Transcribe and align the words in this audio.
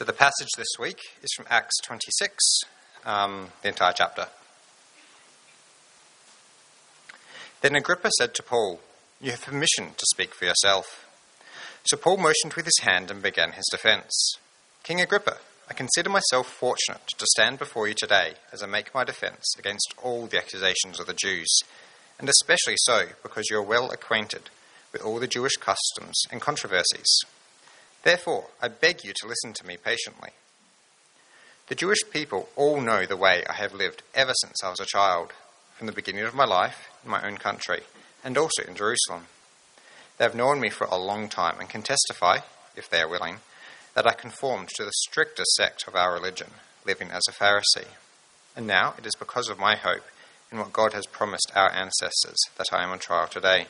So 0.00 0.06
the 0.06 0.14
passage 0.14 0.48
this 0.56 0.78
week 0.78 0.98
is 1.22 1.28
from 1.36 1.44
Acts 1.50 1.76
26, 1.82 2.34
um, 3.04 3.48
the 3.60 3.68
entire 3.68 3.92
chapter. 3.92 4.28
Then 7.60 7.76
Agrippa 7.76 8.08
said 8.16 8.32
to 8.32 8.42
Paul, 8.42 8.80
You 9.20 9.32
have 9.32 9.44
permission 9.44 9.90
to 9.94 10.06
speak 10.14 10.32
for 10.32 10.46
yourself. 10.46 11.06
So 11.84 11.98
Paul 11.98 12.16
motioned 12.16 12.54
with 12.54 12.64
his 12.64 12.78
hand 12.80 13.10
and 13.10 13.22
began 13.22 13.52
his 13.52 13.68
defense. 13.70 14.38
King 14.84 15.02
Agrippa, 15.02 15.36
I 15.68 15.74
consider 15.74 16.08
myself 16.08 16.46
fortunate 16.46 17.06
to 17.18 17.26
stand 17.34 17.58
before 17.58 17.86
you 17.86 17.92
today 17.94 18.36
as 18.54 18.62
I 18.62 18.66
make 18.66 18.94
my 18.94 19.04
defense 19.04 19.52
against 19.58 19.92
all 20.02 20.24
the 20.24 20.38
accusations 20.38 20.98
of 20.98 21.08
the 21.08 21.12
Jews, 21.12 21.60
and 22.18 22.26
especially 22.26 22.76
so 22.78 23.08
because 23.22 23.50
you 23.50 23.58
are 23.58 23.62
well 23.62 23.90
acquainted 23.90 24.48
with 24.94 25.02
all 25.02 25.20
the 25.20 25.26
Jewish 25.26 25.58
customs 25.58 26.22
and 26.32 26.40
controversies 26.40 27.20
Therefore, 28.02 28.46
I 28.62 28.68
beg 28.68 29.04
you 29.04 29.12
to 29.14 29.28
listen 29.28 29.52
to 29.54 29.66
me 29.66 29.76
patiently. 29.76 30.30
The 31.68 31.74
Jewish 31.74 32.02
people 32.10 32.48
all 32.56 32.80
know 32.80 33.06
the 33.06 33.16
way 33.16 33.44
I 33.48 33.52
have 33.54 33.74
lived 33.74 34.02
ever 34.14 34.32
since 34.40 34.64
I 34.64 34.70
was 34.70 34.80
a 34.80 34.86
child, 34.86 35.32
from 35.76 35.86
the 35.86 35.92
beginning 35.92 36.24
of 36.24 36.34
my 36.34 36.44
life 36.44 36.88
in 37.04 37.10
my 37.10 37.26
own 37.26 37.36
country, 37.36 37.80
and 38.24 38.36
also 38.36 38.62
in 38.62 38.74
Jerusalem. 38.74 39.26
They 40.18 40.24
have 40.24 40.34
known 40.34 40.60
me 40.60 40.68
for 40.68 40.86
a 40.86 40.98
long 40.98 41.28
time 41.28 41.60
and 41.60 41.68
can 41.68 41.82
testify, 41.82 42.38
if 42.76 42.88
they 42.90 43.00
are 43.00 43.08
willing, 43.08 43.36
that 43.94 44.06
I 44.06 44.12
conformed 44.12 44.68
to 44.70 44.84
the 44.84 44.92
strictest 44.92 45.54
sect 45.54 45.86
of 45.86 45.94
our 45.94 46.12
religion, 46.12 46.48
living 46.86 47.10
as 47.10 47.22
a 47.28 47.32
Pharisee. 47.32 47.88
And 48.56 48.66
now 48.66 48.94
it 48.98 49.06
is 49.06 49.14
because 49.18 49.48
of 49.48 49.58
my 49.58 49.76
hope 49.76 50.04
in 50.50 50.58
what 50.58 50.72
God 50.72 50.92
has 50.92 51.06
promised 51.06 51.52
our 51.54 51.70
ancestors 51.70 52.38
that 52.56 52.72
I 52.72 52.82
am 52.82 52.90
on 52.90 52.98
trial 52.98 53.28
today. 53.28 53.66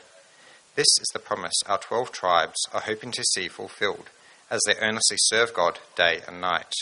This 0.75 0.87
is 0.99 1.07
the 1.13 1.19
promise 1.19 1.53
our 1.67 1.77
twelve 1.77 2.11
tribes 2.11 2.57
are 2.73 2.81
hoping 2.81 3.11
to 3.11 3.23
see 3.23 3.47
fulfilled 3.47 4.09
as 4.51 4.61
they 4.67 4.75
earnestly 4.75 5.17
serve 5.17 5.53
God 5.53 5.79
day 5.95 6.19
and 6.27 6.41
night. 6.41 6.73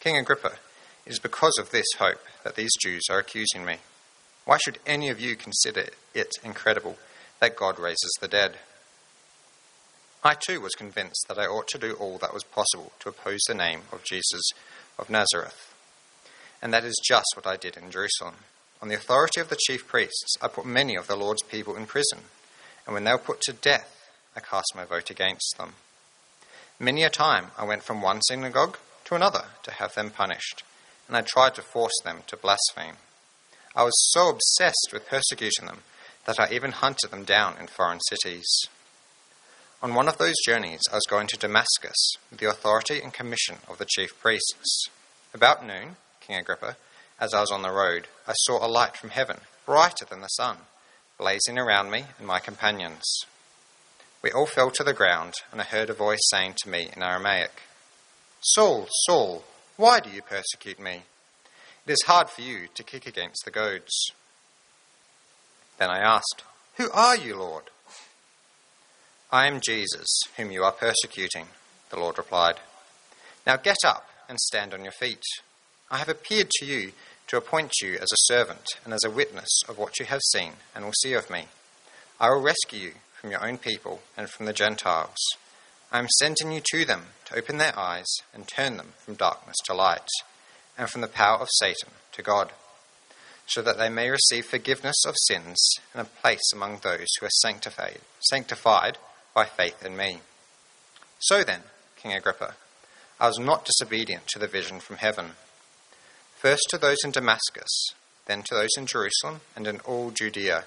King 0.00 0.18
Agrippa, 0.18 0.54
it 1.06 1.12
is 1.12 1.18
because 1.20 1.56
of 1.58 1.70
this 1.70 1.86
hope 1.98 2.20
that 2.42 2.56
these 2.56 2.72
Jews 2.82 3.04
are 3.08 3.20
accusing 3.20 3.64
me. 3.64 3.76
Why 4.44 4.58
should 4.58 4.80
any 4.84 5.08
of 5.08 5.20
you 5.20 5.36
consider 5.36 5.86
it 6.14 6.32
incredible 6.44 6.98
that 7.40 7.56
God 7.56 7.78
raises 7.78 8.12
the 8.20 8.28
dead? 8.28 8.56
I 10.24 10.34
too 10.34 10.60
was 10.60 10.74
convinced 10.74 11.26
that 11.28 11.38
I 11.38 11.46
ought 11.46 11.68
to 11.68 11.78
do 11.78 11.92
all 11.94 12.18
that 12.18 12.34
was 12.34 12.42
possible 12.42 12.92
to 13.00 13.08
oppose 13.08 13.40
the 13.46 13.54
name 13.54 13.82
of 13.92 14.02
Jesus 14.04 14.50
of 14.98 15.08
Nazareth. 15.08 15.72
And 16.60 16.74
that 16.74 16.84
is 16.84 17.00
just 17.06 17.26
what 17.36 17.46
I 17.46 17.56
did 17.56 17.76
in 17.76 17.90
Jerusalem. 17.92 18.34
On 18.82 18.88
the 18.88 18.96
authority 18.96 19.40
of 19.40 19.48
the 19.48 19.58
chief 19.66 19.86
priests, 19.86 20.34
I 20.42 20.48
put 20.48 20.66
many 20.66 20.96
of 20.96 21.06
the 21.06 21.16
Lord's 21.16 21.42
people 21.42 21.76
in 21.76 21.86
prison, 21.86 22.18
and 22.84 22.94
when 22.94 23.04
they 23.04 23.12
were 23.12 23.18
put 23.18 23.40
to 23.42 23.52
death, 23.52 24.10
I 24.34 24.40
cast 24.40 24.74
my 24.74 24.84
vote 24.84 25.10
against 25.10 25.54
them. 25.56 25.74
Many 26.78 27.04
a 27.04 27.10
time 27.10 27.52
I 27.56 27.64
went 27.64 27.82
from 27.82 28.02
one 28.02 28.20
synagogue 28.20 28.76
to 29.06 29.14
another 29.14 29.46
to 29.62 29.70
have 29.70 29.94
them 29.94 30.10
punished, 30.10 30.62
and 31.08 31.16
I 31.16 31.22
tried 31.22 31.54
to 31.54 31.62
force 31.62 31.98
them 32.04 32.18
to 32.26 32.36
blaspheme. 32.36 32.96
I 33.74 33.82
was 33.82 33.94
so 34.12 34.28
obsessed 34.28 34.90
with 34.92 35.08
persecuting 35.08 35.66
them 35.66 35.84
that 36.26 36.38
I 36.38 36.52
even 36.52 36.72
hunted 36.72 37.10
them 37.10 37.24
down 37.24 37.56
in 37.58 37.68
foreign 37.68 38.00
cities. 38.10 38.46
On 39.82 39.94
one 39.94 40.06
of 40.06 40.18
those 40.18 40.34
journeys, 40.44 40.82
I 40.92 40.96
was 40.96 41.06
going 41.08 41.28
to 41.28 41.38
Damascus 41.38 41.96
with 42.30 42.40
the 42.40 42.50
authority 42.50 43.00
and 43.00 43.12
commission 43.12 43.56
of 43.68 43.78
the 43.78 43.86
chief 43.86 44.18
priests. 44.20 44.88
About 45.32 45.64
noon, 45.66 45.96
King 46.20 46.36
Agrippa, 46.36 46.76
as 47.18 47.32
I 47.32 47.40
was 47.40 47.50
on 47.50 47.62
the 47.62 47.72
road, 47.72 48.06
I 48.28 48.34
saw 48.34 48.62
a 48.62 48.68
light 48.68 48.98
from 48.98 49.10
heaven, 49.10 49.38
brighter 49.64 50.04
than 50.04 50.20
the 50.20 50.28
sun, 50.28 50.58
blazing 51.16 51.58
around 51.58 51.90
me 51.90 52.04
and 52.18 52.26
my 52.26 52.38
companions. 52.38 53.02
We 54.26 54.32
all 54.32 54.46
fell 54.46 54.72
to 54.72 54.82
the 54.82 54.92
ground, 54.92 55.34
and 55.52 55.60
I 55.60 55.64
heard 55.64 55.88
a 55.88 55.94
voice 55.94 56.18
saying 56.32 56.54
to 56.64 56.68
me 56.68 56.88
in 56.96 57.00
Aramaic, 57.00 57.62
Saul, 58.40 58.88
Saul, 59.04 59.44
why 59.76 60.00
do 60.00 60.10
you 60.10 60.20
persecute 60.20 60.80
me? 60.80 61.02
It 61.86 61.92
is 61.92 62.02
hard 62.08 62.28
for 62.28 62.42
you 62.42 62.66
to 62.74 62.82
kick 62.82 63.06
against 63.06 63.44
the 63.44 63.52
goads. 63.52 64.10
Then 65.78 65.90
I 65.90 66.00
asked, 66.00 66.42
Who 66.76 66.90
are 66.90 67.16
you, 67.16 67.36
Lord? 67.36 67.70
I 69.30 69.46
am 69.46 69.60
Jesus, 69.60 70.08
whom 70.36 70.50
you 70.50 70.64
are 70.64 70.72
persecuting, 70.72 71.46
the 71.90 72.00
Lord 72.00 72.18
replied. 72.18 72.56
Now 73.46 73.56
get 73.56 73.78
up 73.86 74.08
and 74.28 74.40
stand 74.40 74.74
on 74.74 74.82
your 74.82 74.92
feet. 74.98 75.22
I 75.88 75.98
have 75.98 76.08
appeared 76.08 76.50
to 76.50 76.66
you 76.66 76.90
to 77.28 77.36
appoint 77.36 77.74
you 77.80 77.94
as 77.94 78.10
a 78.10 78.24
servant 78.32 78.66
and 78.84 78.92
as 78.92 79.04
a 79.04 79.10
witness 79.10 79.62
of 79.68 79.78
what 79.78 80.00
you 80.00 80.06
have 80.06 80.22
seen 80.32 80.54
and 80.74 80.84
will 80.84 80.92
see 81.00 81.12
of 81.12 81.30
me. 81.30 81.44
I 82.18 82.30
will 82.30 82.42
rescue 82.42 82.80
you 82.80 82.92
from 83.26 83.32
your 83.32 83.44
own 83.44 83.58
people 83.58 83.98
and 84.16 84.30
from 84.30 84.46
the 84.46 84.52
Gentiles. 84.52 85.18
I 85.90 85.98
am 85.98 86.06
sending 86.20 86.52
you 86.52 86.60
to 86.70 86.84
them 86.84 87.06
to 87.24 87.36
open 87.36 87.58
their 87.58 87.76
eyes 87.76 88.06
and 88.32 88.46
turn 88.46 88.76
them 88.76 88.92
from 89.04 89.14
darkness 89.14 89.56
to 89.64 89.74
light, 89.74 90.06
and 90.78 90.88
from 90.88 91.00
the 91.00 91.08
power 91.08 91.38
of 91.38 91.48
Satan 91.50 91.90
to 92.12 92.22
God, 92.22 92.52
so 93.48 93.62
that 93.62 93.78
they 93.78 93.88
may 93.88 94.10
receive 94.10 94.46
forgiveness 94.46 95.04
of 95.04 95.16
sins 95.26 95.58
and 95.92 96.02
a 96.02 96.20
place 96.22 96.52
among 96.54 96.78
those 96.78 97.08
who 97.18 97.26
are 97.26 97.40
sanctified, 97.42 97.98
sanctified 98.30 98.96
by 99.34 99.44
faith 99.44 99.84
in 99.84 99.96
me. 99.96 100.18
So 101.18 101.42
then, 101.42 101.62
King 101.96 102.12
Agrippa, 102.12 102.54
I 103.18 103.26
was 103.26 103.40
not 103.40 103.64
disobedient 103.64 104.28
to 104.28 104.38
the 104.38 104.46
vision 104.46 104.78
from 104.78 104.98
heaven. 104.98 105.32
First 106.36 106.62
to 106.70 106.78
those 106.78 106.98
in 107.04 107.10
Damascus, 107.10 107.88
then 108.26 108.44
to 108.44 108.54
those 108.54 108.76
in 108.78 108.86
Jerusalem 108.86 109.40
and 109.56 109.66
in 109.66 109.80
all 109.80 110.12
Judea, 110.12 110.62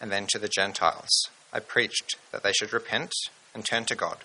and 0.00 0.10
then 0.10 0.26
to 0.30 0.40
the 0.40 0.48
Gentiles. 0.48 1.28
I 1.52 1.60
preached 1.60 2.16
that 2.32 2.42
they 2.42 2.52
should 2.52 2.72
repent 2.72 3.12
and 3.54 3.64
turn 3.64 3.84
to 3.86 3.94
God, 3.94 4.18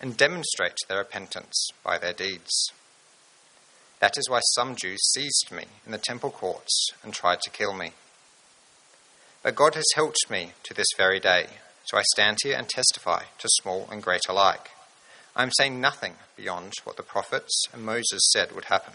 and 0.00 0.16
demonstrate 0.16 0.76
their 0.88 0.98
repentance 0.98 1.68
by 1.84 1.98
their 1.98 2.12
deeds. 2.12 2.72
That 4.00 4.16
is 4.16 4.28
why 4.28 4.40
some 4.54 4.76
Jews 4.76 5.00
seized 5.12 5.50
me 5.50 5.64
in 5.84 5.92
the 5.92 5.98
temple 5.98 6.30
courts 6.30 6.90
and 7.02 7.12
tried 7.12 7.40
to 7.42 7.50
kill 7.50 7.72
me. 7.72 7.92
But 9.42 9.56
God 9.56 9.74
has 9.74 9.86
helped 9.94 10.30
me 10.30 10.52
to 10.64 10.74
this 10.74 10.86
very 10.96 11.18
day, 11.18 11.46
so 11.84 11.98
I 11.98 12.02
stand 12.12 12.38
here 12.42 12.56
and 12.56 12.68
testify 12.68 13.24
to 13.38 13.48
small 13.60 13.88
and 13.90 14.02
great 14.02 14.28
alike. 14.28 14.70
I 15.34 15.42
am 15.42 15.50
saying 15.52 15.80
nothing 15.80 16.14
beyond 16.36 16.74
what 16.84 16.96
the 16.96 17.02
prophets 17.02 17.64
and 17.72 17.84
Moses 17.84 18.28
said 18.32 18.52
would 18.52 18.66
happen 18.66 18.94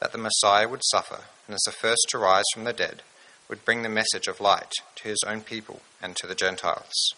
that 0.00 0.12
the 0.12 0.18
Messiah 0.18 0.68
would 0.68 0.82
suffer, 0.84 1.20
and 1.46 1.54
as 1.54 1.62
the 1.64 1.72
first 1.72 2.06
to 2.10 2.18
rise 2.18 2.44
from 2.52 2.64
the 2.64 2.72
dead, 2.72 3.02
would 3.48 3.64
bring 3.64 3.82
the 3.82 3.88
message 3.88 4.26
of 4.26 4.40
light 4.40 4.72
to 4.96 5.08
his 5.08 5.22
own 5.26 5.40
people 5.40 5.80
and 6.02 6.16
to 6.16 6.26
the 6.26 6.34
Gentiles. 6.34 7.14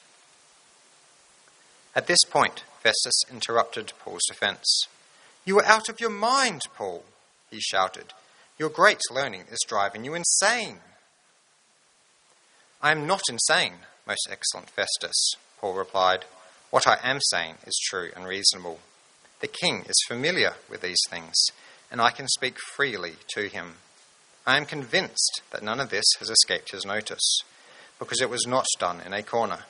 At 1.94 2.06
this 2.06 2.22
point, 2.28 2.64
Festus 2.82 3.22
interrupted 3.30 3.92
Paul's 3.98 4.24
defense. 4.28 4.86
You 5.44 5.58
are 5.58 5.64
out 5.64 5.88
of 5.88 6.00
your 6.00 6.10
mind, 6.10 6.62
Paul, 6.74 7.04
he 7.50 7.60
shouted. 7.60 8.12
Your 8.58 8.68
great 8.68 9.00
learning 9.10 9.44
is 9.50 9.58
driving 9.66 10.04
you 10.04 10.14
insane. 10.14 10.78
I 12.80 12.92
am 12.92 13.06
not 13.06 13.22
insane, 13.28 13.74
most 14.06 14.28
excellent 14.30 14.70
Festus, 14.70 15.32
Paul 15.60 15.74
replied. 15.74 16.24
What 16.70 16.86
I 16.86 16.98
am 17.02 17.20
saying 17.20 17.56
is 17.66 17.80
true 17.88 18.10
and 18.14 18.26
reasonable. 18.26 18.80
The 19.40 19.48
king 19.48 19.84
is 19.88 20.04
familiar 20.06 20.54
with 20.68 20.82
these 20.82 21.02
things, 21.08 21.34
and 21.90 22.00
I 22.00 22.10
can 22.10 22.28
speak 22.28 22.58
freely 22.74 23.14
to 23.34 23.48
him. 23.48 23.76
I 24.48 24.56
am 24.56 24.64
convinced 24.64 25.42
that 25.50 25.62
none 25.62 25.78
of 25.78 25.90
this 25.90 26.06
has 26.20 26.30
escaped 26.30 26.72
his 26.72 26.86
notice, 26.86 27.40
because 27.98 28.22
it 28.22 28.30
was 28.30 28.46
not 28.46 28.64
done 28.78 28.98
in 29.04 29.12
a 29.12 29.22
corner. 29.22 29.64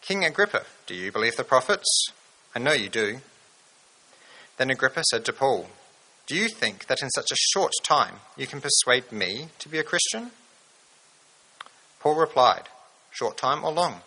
King 0.00 0.24
Agrippa, 0.24 0.62
do 0.86 0.94
you 0.94 1.12
believe 1.12 1.36
the 1.36 1.44
prophets? 1.44 1.86
I 2.54 2.60
know 2.60 2.72
you 2.72 2.88
do. 2.88 3.18
Then 4.56 4.70
Agrippa 4.70 5.04
said 5.10 5.26
to 5.26 5.34
Paul, 5.34 5.68
Do 6.26 6.34
you 6.34 6.48
think 6.48 6.86
that 6.86 7.02
in 7.02 7.10
such 7.10 7.30
a 7.30 7.36
short 7.36 7.72
time 7.82 8.20
you 8.38 8.46
can 8.46 8.62
persuade 8.62 9.12
me 9.12 9.48
to 9.58 9.68
be 9.68 9.78
a 9.78 9.84
Christian? 9.84 10.30
Paul 12.00 12.14
replied, 12.14 12.70
Short 13.10 13.36
time 13.36 13.62
or 13.64 13.70
long? 13.70 14.00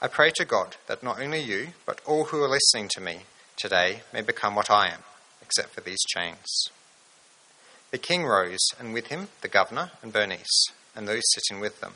I 0.00 0.06
pray 0.06 0.30
to 0.36 0.44
God 0.44 0.76
that 0.86 1.02
not 1.02 1.20
only 1.20 1.40
you, 1.40 1.70
but 1.84 2.00
all 2.06 2.26
who 2.26 2.44
are 2.44 2.48
listening 2.48 2.88
to 2.90 3.00
me 3.00 3.22
today 3.56 4.02
may 4.12 4.20
become 4.20 4.54
what 4.54 4.70
I 4.70 4.86
am, 4.86 5.00
except 5.42 5.70
for 5.70 5.80
these 5.80 6.04
chains. 6.14 6.70
The 7.90 7.98
king 7.98 8.26
rose, 8.26 8.68
and 8.78 8.92
with 8.92 9.06
him 9.06 9.28
the 9.40 9.48
governor 9.48 9.92
and 10.02 10.12
Bernice, 10.12 10.66
and 10.94 11.08
those 11.08 11.22
sitting 11.32 11.60
with 11.60 11.80
them. 11.80 11.94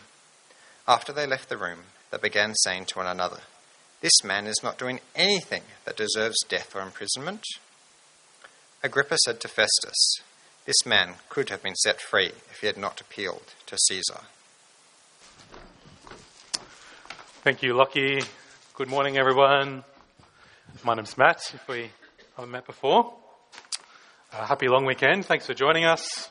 After 0.88 1.12
they 1.12 1.26
left 1.26 1.48
the 1.48 1.58
room, 1.58 1.80
they 2.10 2.18
began 2.18 2.54
saying 2.54 2.86
to 2.86 2.98
one 2.98 3.06
another, 3.06 3.40
This 4.00 4.24
man 4.24 4.46
is 4.46 4.62
not 4.62 4.78
doing 4.78 5.00
anything 5.14 5.62
that 5.84 5.96
deserves 5.96 6.42
death 6.48 6.74
or 6.74 6.80
imprisonment. 6.80 7.44
Agrippa 8.82 9.18
said 9.24 9.40
to 9.40 9.48
Festus, 9.48 10.20
This 10.64 10.86
man 10.86 11.14
could 11.28 11.50
have 11.50 11.62
been 11.62 11.76
set 11.76 12.00
free 12.00 12.32
if 12.50 12.60
he 12.60 12.66
had 12.66 12.78
not 12.78 13.00
appealed 13.00 13.54
to 13.66 13.78
Caesar. 13.78 14.20
Thank 17.44 17.62
you, 17.62 17.74
Lockie. 17.74 18.22
Good 18.74 18.88
morning, 18.88 19.18
everyone. 19.18 19.84
My 20.82 20.94
name's 20.94 21.18
Matt, 21.18 21.52
if 21.54 21.68
we 21.68 21.90
haven't 22.36 22.50
met 22.50 22.66
before. 22.66 23.12
Uh, 24.32 24.46
happy 24.46 24.68
long 24.68 24.86
weekend. 24.86 25.26
Thanks 25.26 25.46
for 25.46 25.54
joining 25.54 25.84
us. 25.84 26.30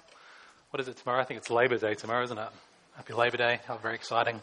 What 0.71 0.79
is 0.79 0.87
it 0.87 0.97
tomorrow? 0.97 1.21
I 1.21 1.23
think 1.23 1.39
it's 1.39 1.49
Labor 1.49 1.77
Day 1.77 1.93
tomorrow, 1.93 2.23
isn't 2.23 2.37
it? 2.37 2.47
Happy 2.95 3.13
Labor 3.13 3.37
Day. 3.37 3.59
How 3.67 3.77
very 3.77 3.95
exciting. 3.95 4.41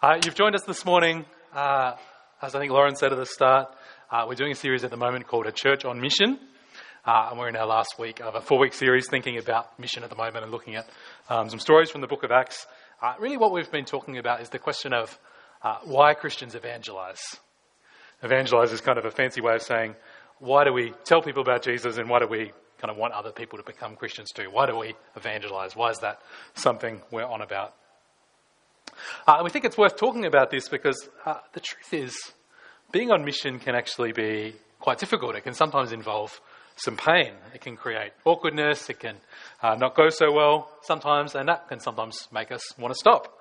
Uh, 0.00 0.18
you've 0.24 0.34
joined 0.34 0.54
us 0.54 0.62
this 0.64 0.84
morning, 0.84 1.26
uh, 1.52 1.94
as 2.40 2.54
I 2.54 2.60
think 2.60 2.72
Lauren 2.72 2.96
said 2.96 3.12
at 3.12 3.18
the 3.18 3.26
start, 3.26 3.68
Uh, 4.10 4.24
we're 4.26 4.34
doing 4.34 4.52
a 4.52 4.54
series 4.54 4.84
at 4.84 4.90
the 4.90 4.96
moment 4.96 5.26
called 5.26 5.46
A 5.46 5.52
Church 5.52 5.84
on 5.84 6.00
Mission. 6.00 6.38
Uh, 7.04 7.28
and 7.30 7.38
we're 7.38 7.48
in 7.50 7.56
our 7.56 7.66
last 7.66 7.98
week 7.98 8.20
of 8.20 8.34
a 8.34 8.40
four 8.40 8.58
week 8.58 8.72
series 8.72 9.06
thinking 9.10 9.36
about 9.36 9.78
mission 9.78 10.02
at 10.02 10.08
the 10.08 10.16
moment 10.16 10.42
and 10.44 10.50
looking 10.50 10.76
at 10.76 10.88
um, 11.28 11.50
some 11.50 11.58
stories 11.58 11.90
from 11.90 12.00
the 12.00 12.06
book 12.06 12.22
of 12.22 12.30
Acts. 12.30 12.66
Uh, 13.02 13.12
really, 13.20 13.36
what 13.36 13.52
we've 13.52 13.70
been 13.70 13.84
talking 13.84 14.16
about 14.16 14.40
is 14.40 14.48
the 14.48 14.58
question 14.58 14.94
of 14.94 15.18
uh, 15.62 15.76
why 15.84 16.14
Christians 16.14 16.54
evangelize. 16.54 17.20
Evangelize 18.22 18.72
is 18.72 18.80
kind 18.80 18.98
of 18.98 19.04
a 19.04 19.10
fancy 19.10 19.42
way 19.42 19.54
of 19.54 19.62
saying 19.62 19.94
why 20.40 20.64
do 20.64 20.72
we 20.72 20.92
tell 21.04 21.22
people 21.22 21.42
about 21.42 21.62
Jesus 21.62 21.98
and 21.98 22.08
why 22.08 22.20
do 22.20 22.26
we 22.26 22.52
kind 22.78 22.90
of 22.90 22.96
want 22.96 23.12
other 23.12 23.32
people 23.32 23.58
to 23.58 23.64
become 23.64 23.96
Christians 23.96 24.30
too? 24.32 24.50
Why 24.50 24.66
do 24.66 24.76
we 24.76 24.94
evangelize? 25.16 25.74
Why 25.74 25.90
is 25.90 25.98
that 25.98 26.20
something 26.54 27.00
we're 27.10 27.24
on 27.24 27.42
about? 27.42 27.74
Uh, 29.26 29.40
we 29.44 29.50
think 29.50 29.64
it's 29.64 29.78
worth 29.78 29.96
talking 29.96 30.24
about 30.24 30.50
this 30.50 30.68
because 30.68 31.08
uh, 31.26 31.38
the 31.52 31.60
truth 31.60 31.92
is, 31.92 32.16
being 32.90 33.10
on 33.10 33.24
mission 33.24 33.58
can 33.58 33.74
actually 33.74 34.12
be 34.12 34.54
quite 34.78 34.98
difficult. 34.98 35.36
It 35.36 35.42
can 35.42 35.54
sometimes 35.54 35.92
involve 35.92 36.40
some 36.76 36.96
pain. 36.96 37.32
It 37.54 37.60
can 37.60 37.76
create 37.76 38.12
awkwardness. 38.24 38.88
It 38.88 39.00
can 39.00 39.16
uh, 39.62 39.74
not 39.74 39.94
go 39.94 40.08
so 40.08 40.32
well 40.32 40.70
sometimes, 40.82 41.34
and 41.34 41.48
that 41.48 41.68
can 41.68 41.80
sometimes 41.80 42.28
make 42.32 42.50
us 42.52 42.78
want 42.78 42.94
to 42.94 42.98
stop. 42.98 43.34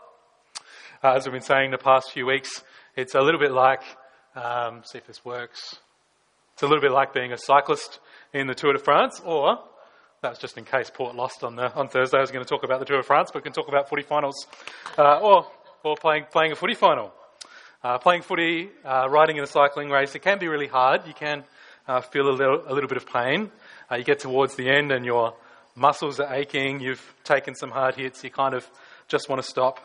Uh, 1.03 1.13
as 1.13 1.25
we've 1.25 1.33
been 1.33 1.41
saying 1.41 1.71
the 1.71 1.77
past 1.77 2.11
few 2.11 2.25
weeks, 2.25 2.63
it's 2.95 3.13
a 3.13 3.21
little 3.21 3.39
bit 3.39 3.51
like, 3.51 3.83
um, 4.35 4.81
see 4.83 4.97
if 4.97 5.05
this 5.05 5.23
works. 5.23 5.77
It's 6.57 6.63
a 6.63 6.65
little 6.65 6.81
bit 6.81 6.91
like 6.91 7.13
being 7.13 7.31
a 7.31 7.37
cyclist 7.37 7.99
in 8.33 8.47
the 8.47 8.55
Tour 8.55 8.73
de 8.73 8.79
France, 8.79 9.21
or 9.23 9.59
that's 10.23 10.39
just 10.39 10.57
in 10.57 10.65
case 10.65 10.89
Port 10.89 11.15
lost 11.15 11.43
on 11.43 11.55
the 11.55 11.71
on 11.75 11.87
Thursday. 11.87 12.17
I 12.17 12.21
was 12.21 12.31
going 12.31 12.43
to 12.43 12.49
talk 12.49 12.63
about 12.63 12.79
the 12.79 12.85
Tour 12.85 12.97
de 12.97 13.03
France, 13.03 13.29
but 13.31 13.43
we 13.43 13.43
can 13.43 13.53
talk 13.53 13.67
about 13.67 13.89
footy 13.89 14.01
finals, 14.01 14.47
uh, 14.97 15.19
or 15.19 15.45
or 15.83 15.95
playing 15.97 16.25
playing 16.31 16.53
a 16.53 16.55
footy 16.55 16.73
final. 16.73 17.13
Uh, 17.83 17.99
playing 17.99 18.23
footy, 18.23 18.71
uh, 18.83 19.07
riding 19.07 19.37
in 19.37 19.43
a 19.43 19.47
cycling 19.47 19.91
race, 19.91 20.15
it 20.15 20.23
can 20.23 20.39
be 20.39 20.47
really 20.47 20.65
hard. 20.65 21.05
You 21.05 21.13
can 21.13 21.43
uh, 21.87 22.01
feel 22.01 22.27
a 22.27 22.33
little, 22.33 22.63
a 22.65 22.73
little 22.73 22.89
bit 22.89 22.97
of 22.97 23.05
pain. 23.05 23.51
Uh, 23.91 23.97
you 23.97 24.03
get 24.03 24.17
towards 24.17 24.55
the 24.55 24.67
end 24.67 24.91
and 24.91 25.05
your 25.05 25.35
muscles 25.75 26.19
are 26.19 26.33
aching, 26.33 26.79
you've 26.79 27.13
taken 27.23 27.53
some 27.53 27.69
hard 27.69 27.93
hits, 27.93 28.23
you 28.23 28.31
kind 28.31 28.55
of 28.55 28.67
just 29.07 29.29
want 29.29 29.43
to 29.43 29.47
stop. 29.47 29.79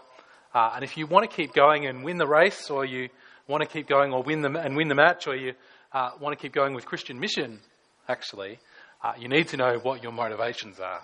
Uh, 0.55 0.73
and 0.75 0.85
if 0.85 0.97
you 0.97 1.07
want 1.07 1.31
to 1.31 1.37
keep 1.37 1.53
going 1.53 1.85
and 1.85 2.03
win 2.03 2.17
the 2.17 2.27
race, 2.27 2.71
or 2.71 2.87
you 2.87 3.11
want 3.47 3.63
to 3.63 3.69
keep 3.69 3.87
going 3.87 4.11
or 4.11 4.23
win 4.23 4.41
the, 4.41 4.49
and 4.59 4.75
win 4.75 4.89
the 4.89 4.95
match, 4.95 5.27
or 5.27 5.37
you 5.37 5.53
uh, 5.93 6.11
want 6.21 6.37
to 6.37 6.41
keep 6.41 6.53
going 6.53 6.75
with 6.75 6.87
Christian 6.87 7.19
mission, 7.19 7.61
actually, 8.09 8.59
uh, 9.03 9.13
you 9.19 9.29
need 9.29 9.49
to 9.49 9.57
know 9.57 9.79
what 9.83 10.03
your 10.03 10.13
motivations 10.13 10.81
are. 10.81 11.03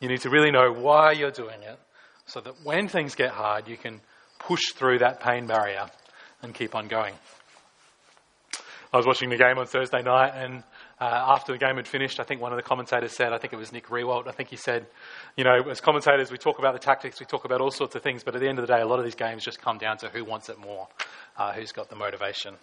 You 0.00 0.08
need 0.08 0.20
to 0.22 0.30
really 0.30 0.50
know 0.50 0.72
why 0.72 1.12
you're 1.12 1.30
doing 1.30 1.62
it 1.62 1.78
so 2.26 2.40
that 2.40 2.54
when 2.64 2.88
things 2.88 3.14
get 3.14 3.30
hard, 3.30 3.68
you 3.68 3.76
can 3.76 4.00
push 4.38 4.72
through 4.74 4.98
that 4.98 5.20
pain 5.20 5.46
barrier 5.46 5.86
and 6.42 6.54
keep 6.54 6.74
on 6.74 6.88
going. 6.88 7.14
I 8.92 8.96
was 8.96 9.06
watching 9.06 9.30
the 9.30 9.36
game 9.36 9.56
on 9.56 9.66
Thursday 9.66 10.02
night, 10.02 10.32
and 10.34 10.64
uh, 11.00 11.04
after 11.04 11.52
the 11.52 11.58
game 11.58 11.76
had 11.76 11.86
finished, 11.86 12.18
I 12.18 12.24
think 12.24 12.40
one 12.40 12.52
of 12.52 12.56
the 12.56 12.62
commentators 12.62 13.12
said, 13.12 13.32
I 13.32 13.38
think 13.38 13.52
it 13.52 13.56
was 13.56 13.72
Nick 13.72 13.86
Riewoldt, 13.86 14.26
I 14.26 14.32
think 14.32 14.48
he 14.48 14.56
said, 14.56 14.86
you 15.36 15.44
know, 15.44 15.70
as 15.70 15.80
commentators, 15.80 16.32
we 16.32 16.38
talk 16.38 16.58
about 16.58 16.72
the 16.72 16.80
tactics, 16.80 17.20
we 17.20 17.26
talk 17.26 17.44
about 17.44 17.60
all 17.60 17.70
sorts 17.70 17.94
of 17.94 18.02
things, 18.02 18.24
but 18.24 18.34
at 18.34 18.40
the 18.40 18.48
end 18.48 18.58
of 18.58 18.66
the 18.66 18.74
day, 18.74 18.80
a 18.80 18.86
lot 18.86 18.98
of 18.98 19.04
these 19.04 19.14
games 19.14 19.44
just 19.44 19.60
come 19.60 19.78
down 19.78 19.98
to 19.98 20.08
who 20.08 20.24
wants 20.24 20.48
it 20.48 20.58
more, 20.58 20.88
uh, 21.36 21.52
who's 21.52 21.70
got 21.70 21.88
the 21.88 21.94
motivation, 21.94 22.56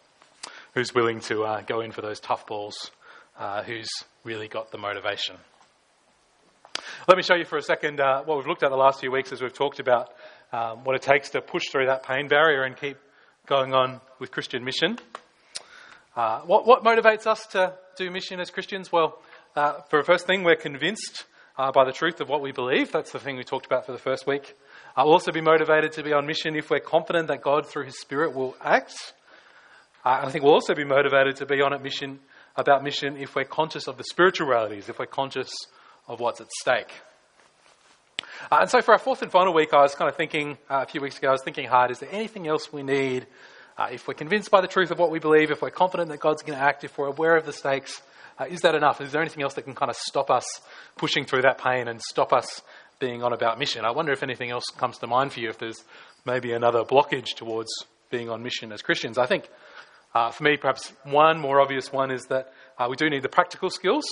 who's 0.78 0.94
willing 0.94 1.20
to 1.20 1.44
uh, 1.44 1.62
go 1.62 1.82
in 1.82 1.92
for 1.92 2.04
those 2.04 2.20
tough 2.20 2.46
balls, 2.46 2.92
uh, 3.40 3.64
who's 3.64 3.90
really 4.24 4.48
got 4.48 4.70
the 4.70 4.78
motivation. 4.78 5.36
Let 7.08 7.18
me 7.18 7.24
show 7.24 7.34
you 7.34 7.46
for 7.46 7.58
a 7.58 7.64
second 7.64 8.00
uh, 8.00 8.22
what 8.26 8.38
we've 8.38 8.46
looked 8.46 8.62
at 8.62 8.70
the 8.70 8.78
last 8.78 9.00
few 9.00 9.12
weeks 9.12 9.32
as 9.32 9.42
we've 9.42 9.52
talked 9.52 9.80
about 9.80 10.14
um, 10.54 10.84
what 10.84 10.96
it 10.96 11.02
takes 11.02 11.32
to 11.32 11.42
push 11.42 11.64
through 11.72 11.88
that 11.88 12.04
pain 12.04 12.28
barrier 12.28 12.62
and 12.62 12.78
keep 12.78 12.98
going 13.48 13.74
on 13.74 14.02
with 14.20 14.30
Christian 14.30 14.64
mission. 14.64 15.00
Uh, 16.16 16.42
what, 16.42 16.68
what, 16.68 16.84
motivates 16.84 17.26
us 17.26 17.48
to 17.48 17.74
do 17.98 18.12
mission 18.12 18.40
as 18.40 18.52
Christians? 18.52 18.92
Well, 18.92 19.20
uh, 19.56 19.82
for 19.90 19.98
the 19.98 20.06
first 20.06 20.28
thing, 20.28 20.44
we're 20.44 20.56
convinced 20.58 21.26
uh, 21.58 21.72
by 21.72 21.86
the 21.86 21.92
truth 21.92 22.22
of 22.22 22.30
what 22.30 22.44
we 22.44 22.52
believe. 22.52 22.92
That's 22.92 23.12
the 23.12 23.20
thing 23.20 23.36
we 23.36 23.44
talked 23.44 23.66
about 23.66 23.88
for 23.88 23.94
the 23.94 23.98
first 23.98 24.28
week. 24.28 24.54
I'll 24.96 25.10
also 25.10 25.32
be 25.32 25.42
motivated 25.42 25.94
to 25.94 26.04
be 26.04 26.14
on 26.14 26.28
mission 26.28 26.56
if 26.56 26.70
we're 26.70 26.82
confident 26.82 27.30
that 27.30 27.42
God, 27.42 27.66
through 27.66 27.86
His 27.86 28.00
Spirit, 28.00 28.36
will 28.36 28.56
act. 28.64 29.14
I 30.08 30.30
think 30.32 30.44
we'll 30.44 30.54
also 30.54 30.74
be 30.74 30.86
motivated 30.86 31.38
to 31.38 31.46
be 31.46 31.62
on 31.62 31.74
a 31.74 31.80
mission 31.80 32.20
about 32.56 32.84
mission 32.84 33.18
if 33.18 33.36
we're 33.36 33.44
conscious 33.44 33.88
of 33.88 33.98
the 33.98 34.04
spiritual 34.04 34.48
realities, 34.48 34.90
if 34.90 35.00
we're 35.00 35.06
conscious 35.06 35.50
of 36.08 36.20
what's 36.20 36.40
at 36.40 36.48
stake. 36.62 36.92
Uh, 38.52 38.60
and 38.62 38.70
so, 38.70 38.82
for 38.82 38.94
our 38.94 39.00
fourth 39.00 39.22
and 39.22 39.32
final 39.32 39.54
week, 39.54 39.74
I 39.74 39.82
was 39.82 39.96
kind 39.96 40.10
of 40.10 40.16
thinking 40.16 40.58
uh, 40.70 40.84
a 40.84 40.86
few 40.86 41.02
weeks 41.02 41.18
ago. 41.18 41.30
I 41.30 41.32
was 41.32 41.44
thinking 41.44 41.68
hard: 41.68 41.92
is 41.92 42.00
there 42.00 42.10
anything 42.12 42.48
else 42.48 42.72
we 42.72 42.84
need 42.84 43.28
uh, 43.78 43.90
if 43.92 44.08
we're 44.08 44.14
convinced 44.14 44.50
by 44.50 44.62
the 44.62 44.68
truth 44.68 44.92
of 44.92 45.00
what 45.00 45.12
we 45.12 45.20
believe, 45.20 45.52
if 45.52 45.62
we're 45.62 45.70
confident 45.70 46.10
that 46.10 46.20
God's 46.20 46.42
going 46.42 46.58
to 46.58 46.64
act, 46.64 46.84
if 46.84 46.98
we're 46.98 47.08
aware 47.08 47.36
of 47.36 47.46
the 47.46 47.54
stakes, 47.54 48.02
uh, 48.40 48.46
is 48.46 48.62
that 48.62 48.76
enough? 48.76 49.02
Is 49.02 49.12
there 49.12 49.22
anything 49.22 49.44
else 49.44 49.54
that 49.56 49.64
can 49.64 49.76
kind 49.76 49.90
of 49.90 49.96
stop 49.96 50.32
us 50.32 50.46
pushing 50.96 51.26
through 51.26 51.44
that 51.44 51.60
pain 51.62 51.88
and 51.88 52.02
stop 52.02 52.34
us 52.34 52.62
being 53.00 53.24
on 53.24 53.34
about 53.34 53.60
mission? 53.60 53.86
I 53.86 53.92
wonder 53.92 54.12
if 54.12 54.24
anything 54.24 54.50
else 54.50 54.66
comes 54.78 54.98
to 55.00 55.08
mind 55.08 55.34
for 55.34 55.40
you, 55.40 55.50
if 55.50 55.60
there's 55.60 55.84
maybe 56.26 56.54
another 56.54 56.84
blockage 56.84 57.36
towards 57.36 57.70
being 58.10 58.30
on 58.30 58.42
mission 58.42 58.72
as 58.72 58.82
Christians. 58.82 59.18
I 59.18 59.26
think 59.26 59.50
uh, 60.14 60.32
for 60.32 60.44
me, 60.44 60.58
perhaps 60.58 60.92
one 61.04 61.40
more 61.40 61.62
obvious 61.62 61.92
one 61.92 62.12
is 62.12 62.26
that 62.26 62.52
uh, 62.78 62.88
we 62.90 62.96
do 62.96 63.10
need 63.10 63.24
the 63.24 63.30
practical 63.30 63.70
skills. 63.70 64.06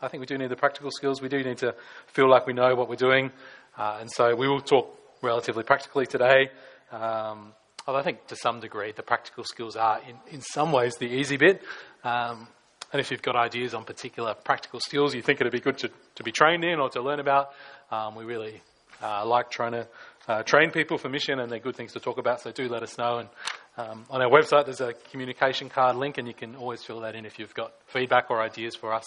I 0.00 0.08
think 0.08 0.20
we 0.20 0.26
do 0.26 0.36
need 0.38 0.50
the 0.50 0.56
practical 0.56 0.90
skills. 0.90 1.22
We 1.22 1.28
do 1.28 1.42
need 1.42 1.58
to 1.58 1.74
feel 2.08 2.28
like 2.28 2.46
we 2.46 2.52
know 2.52 2.74
what 2.74 2.88
we're 2.88 2.96
doing. 2.96 3.30
Uh, 3.76 3.98
and 4.00 4.10
so 4.10 4.34
we 4.34 4.48
will 4.48 4.60
talk 4.60 4.98
relatively 5.22 5.62
practically 5.62 6.06
today. 6.06 6.50
Um, 6.90 7.54
Although 7.86 7.98
I 7.98 8.02
think 8.02 8.26
to 8.28 8.36
some 8.36 8.60
degree 8.60 8.92
the 8.92 9.02
practical 9.02 9.44
skills 9.44 9.76
are, 9.76 10.00
in, 10.08 10.16
in 10.34 10.40
some 10.40 10.72
ways, 10.72 10.96
the 10.96 11.06
easy 11.06 11.36
bit. 11.36 11.62
Um, 12.04 12.46
and 12.92 13.00
if 13.00 13.10
you've 13.10 13.22
got 13.22 13.36
ideas 13.36 13.74
on 13.74 13.84
particular 13.84 14.34
practical 14.34 14.78
skills 14.80 15.14
you 15.14 15.22
think 15.22 15.40
it'd 15.40 15.52
be 15.52 15.60
good 15.60 15.78
to, 15.78 15.90
to 16.16 16.22
be 16.22 16.30
trained 16.30 16.64
in 16.64 16.78
or 16.78 16.90
to 16.90 17.00
learn 17.00 17.20
about, 17.20 17.50
um, 17.90 18.14
we 18.14 18.24
really 18.24 18.62
uh, 19.02 19.26
like 19.26 19.50
trying 19.50 19.72
to 19.72 19.88
uh, 20.28 20.42
train 20.44 20.70
people 20.70 20.96
for 20.96 21.08
mission, 21.08 21.40
and 21.40 21.50
they're 21.50 21.58
good 21.58 21.74
things 21.74 21.92
to 21.94 21.98
talk 21.98 22.18
about. 22.18 22.40
So 22.40 22.52
do 22.52 22.68
let 22.68 22.84
us 22.84 22.96
know. 22.96 23.18
And 23.18 23.28
um, 23.76 24.04
on 24.10 24.20
our 24.20 24.28
website, 24.28 24.66
there's 24.66 24.82
a 24.82 24.92
communication 25.10 25.70
card 25.70 25.96
link, 25.96 26.18
and 26.18 26.28
you 26.28 26.34
can 26.34 26.56
always 26.56 26.82
fill 26.82 27.00
that 27.00 27.14
in 27.14 27.24
if 27.24 27.38
you've 27.38 27.54
got 27.54 27.72
feedback 27.86 28.30
or 28.30 28.42
ideas 28.42 28.76
for 28.76 28.92
us. 28.92 29.06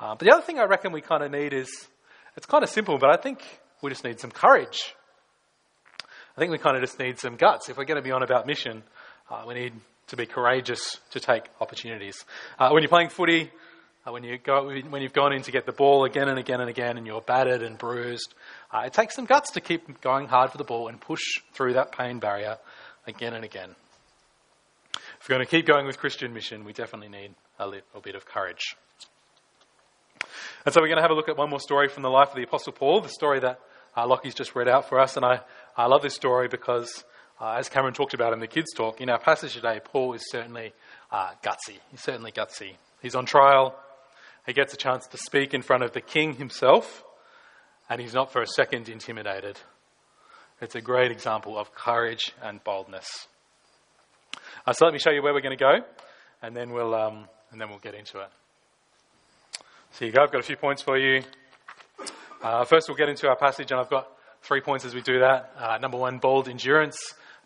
Uh, 0.00 0.14
but 0.14 0.20
the 0.20 0.32
other 0.32 0.42
thing 0.42 0.58
I 0.58 0.64
reckon 0.64 0.92
we 0.92 1.02
kind 1.02 1.22
of 1.22 1.30
need 1.30 1.52
is 1.52 1.68
it's 2.36 2.46
kind 2.46 2.64
of 2.64 2.70
simple, 2.70 2.98
but 2.98 3.10
I 3.10 3.16
think 3.16 3.42
we 3.82 3.90
just 3.90 4.02
need 4.02 4.20
some 4.20 4.30
courage. 4.30 4.94
I 6.36 6.40
think 6.40 6.50
we 6.50 6.58
kind 6.58 6.76
of 6.76 6.82
just 6.82 6.98
need 6.98 7.18
some 7.18 7.36
guts. 7.36 7.68
If 7.68 7.76
we're 7.76 7.84
going 7.84 8.00
to 8.00 8.02
be 8.02 8.10
on 8.10 8.22
about 8.22 8.46
mission, 8.46 8.82
uh, 9.30 9.44
we 9.46 9.54
need 9.54 9.74
to 10.08 10.16
be 10.16 10.26
courageous 10.26 10.98
to 11.10 11.20
take 11.20 11.44
opportunities. 11.60 12.24
Uh, 12.58 12.70
when 12.70 12.82
you're 12.82 12.88
playing 12.88 13.10
footy, 13.10 13.50
uh, 14.06 14.12
when, 14.12 14.24
you 14.24 14.38
go, 14.38 14.66
when 14.88 15.02
you've 15.02 15.12
gone 15.12 15.32
in 15.32 15.42
to 15.42 15.52
get 15.52 15.66
the 15.66 15.72
ball 15.72 16.04
again 16.04 16.28
and 16.28 16.38
again 16.38 16.60
and 16.60 16.68
again 16.68 16.96
and 16.96 17.06
you're 17.06 17.20
battered 17.20 17.62
and 17.62 17.78
bruised, 17.78 18.34
uh, 18.72 18.82
it 18.86 18.92
takes 18.94 19.14
some 19.14 19.26
guts 19.26 19.52
to 19.52 19.60
keep 19.60 20.00
going 20.00 20.26
hard 20.26 20.50
for 20.50 20.58
the 20.58 20.64
ball 20.64 20.88
and 20.88 21.00
push 21.00 21.22
through 21.52 21.74
that 21.74 21.92
pain 21.92 22.18
barrier 22.18 22.56
again 23.06 23.34
and 23.34 23.44
again. 23.44 23.74
If 25.20 25.28
we're 25.28 25.36
going 25.36 25.46
to 25.46 25.50
keep 25.50 25.66
going 25.66 25.86
with 25.86 25.98
Christian 25.98 26.32
mission, 26.34 26.64
we 26.64 26.72
definitely 26.72 27.08
need 27.08 27.34
a 27.58 27.66
little 27.66 28.00
bit 28.02 28.14
of 28.14 28.26
courage. 28.26 28.76
And 30.64 30.72
so 30.72 30.80
we're 30.80 30.88
going 30.88 30.96
to 30.96 31.02
have 31.02 31.10
a 31.10 31.14
look 31.14 31.28
at 31.28 31.36
one 31.36 31.50
more 31.50 31.60
story 31.60 31.88
from 31.88 32.02
the 32.02 32.10
life 32.10 32.30
of 32.30 32.36
the 32.36 32.42
Apostle 32.42 32.72
Paul, 32.72 33.00
the 33.00 33.08
story 33.08 33.40
that 33.40 33.60
uh, 33.96 34.06
Lockie's 34.06 34.34
just 34.34 34.54
read 34.54 34.68
out 34.68 34.88
for 34.88 34.98
us. 34.98 35.16
And 35.16 35.24
I, 35.24 35.40
I 35.76 35.86
love 35.86 36.02
this 36.02 36.14
story 36.14 36.48
because, 36.48 37.04
uh, 37.40 37.56
as 37.58 37.68
Cameron 37.68 37.94
talked 37.94 38.14
about 38.14 38.32
in 38.32 38.40
the 38.40 38.46
kids' 38.46 38.72
talk, 38.74 39.00
in 39.00 39.10
our 39.10 39.18
passage 39.18 39.54
today, 39.54 39.80
Paul 39.82 40.14
is 40.14 40.30
certainly 40.30 40.72
uh, 41.10 41.30
gutsy. 41.42 41.78
He's 41.90 42.00
certainly 42.00 42.32
gutsy. 42.32 42.72
He's 43.02 43.14
on 43.14 43.26
trial. 43.26 43.74
He 44.46 44.52
gets 44.52 44.74
a 44.74 44.76
chance 44.76 45.06
to 45.08 45.16
speak 45.16 45.54
in 45.54 45.62
front 45.62 45.82
of 45.82 45.92
the 45.92 46.00
king 46.00 46.34
himself, 46.34 47.04
and 47.88 48.00
he's 48.00 48.14
not 48.14 48.32
for 48.32 48.42
a 48.42 48.46
second 48.46 48.88
intimidated. 48.88 49.58
It's 50.60 50.74
a 50.74 50.80
great 50.80 51.10
example 51.10 51.58
of 51.58 51.74
courage 51.74 52.32
and 52.42 52.62
boldness. 52.62 53.26
Uh, 54.66 54.72
so 54.72 54.84
let 54.84 54.94
me 54.94 55.00
show 55.00 55.10
you 55.10 55.22
where 55.22 55.34
we're 55.34 55.40
going 55.40 55.56
to 55.56 55.62
go, 55.62 55.84
and 56.42 56.56
then 56.56 56.70
we'll 56.72 56.94
um, 56.94 57.28
and 57.50 57.60
then 57.60 57.68
we'll 57.68 57.78
get 57.78 57.94
into 57.94 58.20
it. 58.20 58.28
So 59.92 60.04
you 60.04 60.12
go. 60.12 60.22
I've 60.22 60.32
got 60.32 60.40
a 60.40 60.44
few 60.44 60.56
points 60.56 60.82
for 60.82 60.96
you. 60.96 61.22
Uh, 62.42 62.64
first, 62.64 62.88
we'll 62.88 62.96
get 62.96 63.08
into 63.08 63.28
our 63.28 63.36
passage, 63.36 63.70
and 63.70 63.80
I've 63.80 63.90
got 63.90 64.08
three 64.42 64.60
points 64.60 64.84
as 64.84 64.94
we 64.94 65.00
do 65.00 65.20
that. 65.20 65.52
Uh, 65.58 65.78
number 65.78 65.96
one, 65.96 66.18
bold 66.18 66.48
endurance. 66.48 66.96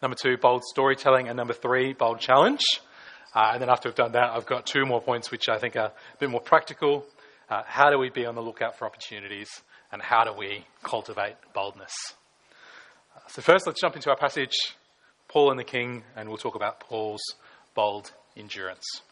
Number 0.02 0.16
two, 0.20 0.36
bold 0.36 0.64
storytelling. 0.64 1.28
And 1.28 1.36
number 1.36 1.54
three, 1.54 1.92
bold 1.92 2.20
challenge. 2.20 2.60
Uh, 3.34 3.50
and 3.52 3.62
then 3.62 3.68
after 3.68 3.88
we've 3.88 3.96
done 3.96 4.12
that, 4.12 4.30
I've 4.30 4.46
got 4.46 4.66
two 4.66 4.86
more 4.86 5.00
points 5.00 5.30
which 5.30 5.48
I 5.48 5.58
think 5.58 5.76
are 5.76 5.86
a 5.86 5.92
bit 6.18 6.30
more 6.30 6.40
practical. 6.40 7.04
Uh, 7.48 7.62
how 7.66 7.90
do 7.90 7.98
we 7.98 8.10
be 8.10 8.26
on 8.26 8.34
the 8.34 8.42
lookout 8.42 8.78
for 8.78 8.86
opportunities? 8.86 9.48
And 9.92 10.02
how 10.02 10.24
do 10.24 10.32
we 10.32 10.64
cultivate 10.82 11.36
boldness? 11.54 11.92
So, 13.30 13.42
first, 13.42 13.66
let's 13.66 13.78
jump 13.78 13.94
into 13.94 14.08
our 14.08 14.16
passage, 14.16 14.56
Paul 15.28 15.50
and 15.50 15.61
the 15.61 15.64
King, 15.64 16.02
and 16.16 16.30
we'll 16.30 16.38
talk 16.38 16.54
about 16.54 16.80
Paul's 16.80 17.20
bold 17.75 18.11
endurance. 18.38 19.02